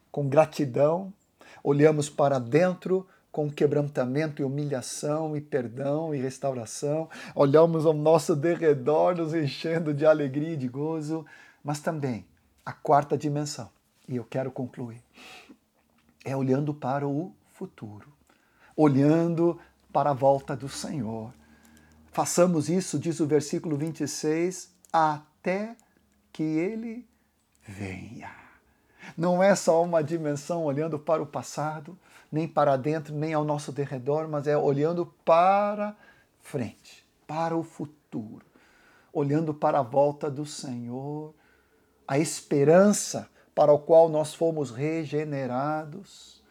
com 0.09 0.29
gratidão 0.29 1.11
olhamos 1.65 2.11
para 2.11 2.37
dentro 2.37 3.07
com 3.31 3.49
quebrantamento 3.49 4.39
e 4.39 4.45
humilhação 4.45 5.35
e 5.35 5.41
perdão 5.41 6.13
e 6.13 6.21
restauração, 6.21 7.09
olhamos 7.33 7.87
ao 7.87 7.93
nosso 7.93 8.35
derredor 8.35 9.15
nos 9.15 9.33
enchendo 9.33 9.91
de 9.91 10.05
alegria 10.05 10.53
e 10.53 10.57
de 10.57 10.67
gozo, 10.67 11.25
mas 11.63 11.79
também 11.79 12.23
a 12.63 12.71
quarta 12.71 13.17
dimensão, 13.17 13.69
e 14.07 14.15
eu 14.15 14.23
quero 14.23 14.51
concluir, 14.51 15.01
é 16.23 16.37
olhando 16.37 16.71
para 16.71 17.07
o 17.07 17.33
futuro, 17.51 18.13
olhando 18.75 19.59
para 19.91 20.11
a 20.11 20.13
volta 20.13 20.55
do 20.55 20.69
Senhor. 20.69 21.33
Façamos 22.11 22.69
isso, 22.69 22.99
diz 22.99 23.19
o 23.19 23.25
versículo 23.25 23.75
26, 23.75 24.71
até 24.93 25.75
que 26.31 26.43
ele 26.43 27.07
venha. 27.67 28.44
Não 29.17 29.41
é 29.41 29.55
só 29.55 29.83
uma 29.83 30.03
dimensão 30.03 30.63
olhando 30.63 30.97
para 30.99 31.21
o 31.21 31.25
passado, 31.25 31.97
nem 32.31 32.47
para 32.47 32.77
dentro, 32.77 33.13
nem 33.13 33.33
ao 33.33 33.43
nosso 33.43 33.71
derredor, 33.71 34.27
mas 34.27 34.47
é 34.47 34.57
olhando 34.57 35.05
para 35.23 35.95
frente, 36.41 37.05
para 37.25 37.55
o 37.55 37.63
futuro, 37.63 38.45
olhando 39.11 39.53
para 39.53 39.79
a 39.79 39.83
volta 39.83 40.29
do 40.29 40.45
Senhor, 40.45 41.33
a 42.07 42.19
esperança 42.19 43.29
para 43.53 43.71
o 43.71 43.79
qual 43.79 44.09
nós 44.09 44.33
fomos 44.33 44.69
regenerados 44.69 46.43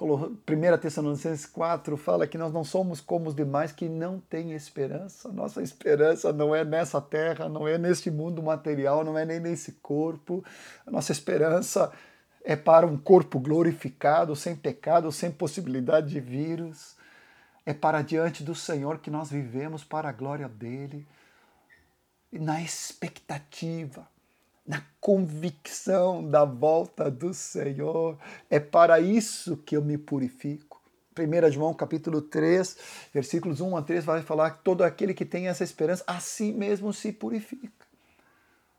1 0.00 0.78
Tessalonicenses 0.78 1.44
4 1.44 1.96
fala 1.96 2.26
que 2.26 2.38
nós 2.38 2.52
não 2.52 2.64
somos 2.64 3.00
como 3.00 3.28
os 3.28 3.34
demais 3.34 3.70
que 3.70 3.88
não 3.88 4.18
têm 4.18 4.52
esperança. 4.52 5.30
Nossa 5.30 5.62
esperança 5.62 6.32
não 6.32 6.54
é 6.54 6.64
nessa 6.64 7.00
terra, 7.00 7.48
não 7.48 7.68
é 7.68 7.76
neste 7.76 8.10
mundo 8.10 8.42
material, 8.42 9.04
não 9.04 9.18
é 9.18 9.26
nem 9.26 9.38
nesse 9.38 9.72
corpo. 9.72 10.42
A 10.86 10.90
nossa 10.90 11.12
esperança 11.12 11.92
é 12.42 12.56
para 12.56 12.86
um 12.86 12.96
corpo 12.96 13.38
glorificado, 13.38 14.34
sem 14.34 14.56
pecado, 14.56 15.12
sem 15.12 15.30
possibilidade 15.30 16.08
de 16.08 16.20
vírus. 16.20 16.96
É 17.66 17.74
para 17.74 18.00
diante 18.00 18.42
do 18.42 18.54
Senhor 18.54 18.98
que 18.98 19.10
nós 19.10 19.30
vivemos 19.30 19.84
para 19.84 20.08
a 20.08 20.12
glória 20.12 20.48
dele, 20.48 21.06
e 22.32 22.38
na 22.38 22.62
expectativa 22.62 24.08
na 24.70 24.80
convicção 25.00 26.24
da 26.24 26.44
volta 26.44 27.10
do 27.10 27.34
Senhor. 27.34 28.16
É 28.48 28.60
para 28.60 29.00
isso 29.00 29.56
que 29.56 29.76
eu 29.76 29.82
me 29.82 29.98
purifico. 29.98 30.80
1 31.18 31.50
João 31.50 31.74
capítulo 31.74 32.22
3, 32.22 32.76
versículos 33.12 33.60
1 33.60 33.76
a 33.76 33.82
3 33.82 34.04
vai 34.04 34.22
falar 34.22 34.52
que 34.52 34.62
todo 34.62 34.82
aquele 34.82 35.12
que 35.12 35.24
tem 35.24 35.48
essa 35.48 35.64
esperança, 35.64 36.04
a 36.06 36.20
si 36.20 36.52
mesmo 36.52 36.92
se 36.92 37.10
purifica. 37.10 37.84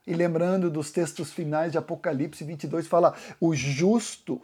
E 0.08 0.14
lembrando 0.14 0.72
dos 0.72 0.92
textos 0.92 1.34
finais 1.34 1.74
de 1.74 1.78
Apocalipse 1.78 2.46
22, 2.46 2.88
fala: 2.88 3.14
o 3.38 3.54
justo 3.54 4.42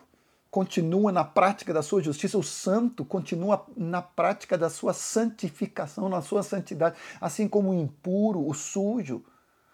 continua 0.51 1.13
na 1.13 1.23
prática 1.23 1.73
da 1.73 1.81
sua 1.81 2.03
justiça, 2.03 2.37
o 2.37 2.43
santo 2.43 3.05
continua 3.05 3.65
na 3.77 4.01
prática 4.01 4.57
da 4.57 4.69
sua 4.69 4.91
santificação, 4.91 6.09
na 6.09 6.21
sua 6.21 6.43
santidade, 6.43 6.97
assim 7.21 7.47
como 7.47 7.69
o 7.69 7.73
impuro, 7.73 8.45
o 8.45 8.53
sujo, 8.53 9.23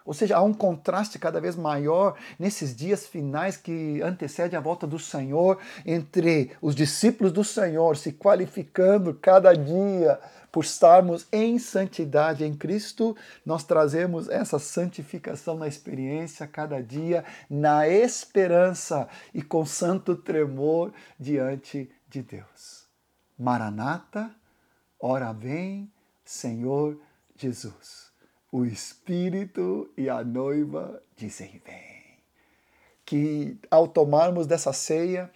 Ou 0.04 0.12
seja, 0.12 0.36
há 0.36 0.42
um 0.42 0.52
contraste 0.52 1.18
cada 1.18 1.40
vez 1.40 1.56
maior 1.56 2.16
nesses 2.38 2.76
dias 2.76 3.06
finais 3.06 3.56
que 3.56 4.02
antecedem 4.02 4.58
a 4.58 4.60
volta 4.60 4.86
do 4.86 4.98
Senhor, 4.98 5.58
entre 5.84 6.52
os 6.60 6.74
discípulos 6.74 7.32
do 7.32 7.42
Senhor 7.42 7.96
se 7.96 8.12
qualificando 8.12 9.14
cada 9.14 9.54
dia 9.54 10.20
por 10.52 10.62
estarmos 10.62 11.26
em 11.32 11.58
santidade 11.58 12.44
em 12.44 12.54
Cristo, 12.54 13.16
nós 13.44 13.64
trazemos 13.64 14.28
essa 14.28 14.58
santificação 14.58 15.56
na 15.56 15.66
experiência 15.66 16.46
cada 16.46 16.80
dia, 16.80 17.24
na 17.50 17.88
esperança 17.88 19.08
e 19.32 19.42
com 19.42 19.66
santo 19.66 20.14
tremor 20.14 20.92
diante 21.18 21.90
de 22.08 22.22
Deus. 22.22 22.86
Maranata, 23.36 24.30
ora 25.00 25.32
vem, 25.32 25.90
Senhor 26.24 27.00
Jesus. 27.36 28.03
O 28.56 28.64
Espírito 28.64 29.90
e 29.96 30.08
a 30.08 30.22
noiva 30.22 31.02
dizem: 31.16 31.60
Vem. 31.66 32.20
Que 33.04 33.58
ao 33.68 33.88
tomarmos 33.88 34.46
dessa 34.46 34.72
ceia, 34.72 35.28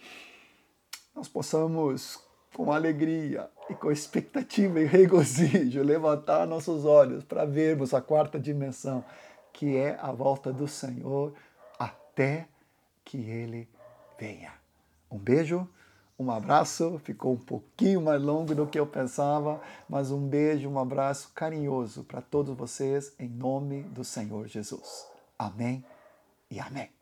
nós 1.13 1.27
possamos, 1.27 2.17
com 2.53 2.71
alegria 2.71 3.49
e 3.69 3.75
com 3.75 3.91
expectativa 3.91 4.79
e 4.79 4.85
regozijo, 4.85 5.83
levantar 5.83 6.47
nossos 6.47 6.85
olhos 6.85 7.25
para 7.25 7.43
vermos 7.43 7.93
a 7.93 8.01
quarta 8.01 8.39
dimensão, 8.39 9.03
que 9.51 9.75
é 9.75 9.97
a 9.99 10.13
volta 10.13 10.53
do 10.53 10.65
Senhor 10.65 11.33
até 11.77 12.47
que 13.03 13.17
Ele 13.17 13.67
venha. 14.17 14.53
Um 15.11 15.17
beijo 15.17 15.67
um 16.19 16.29
abraço, 16.29 16.99
ficou 17.05 17.33
um 17.33 17.37
pouquinho 17.37 18.01
mais 18.01 18.21
longo 18.21 18.53
do 18.53 18.67
que 18.67 18.77
eu 18.77 18.85
pensava, 18.85 19.61
mas 19.87 20.11
um 20.11 20.27
beijo, 20.27 20.69
um 20.69 20.77
abraço 20.77 21.31
carinhoso 21.33 22.03
para 22.03 22.21
todos 22.21 22.55
vocês, 22.57 23.13
em 23.17 23.29
nome 23.29 23.83
do 23.83 24.03
Senhor 24.03 24.45
Jesus. 24.45 25.07
Amém 25.37 25.83
e 26.51 26.59
amém. 26.59 26.98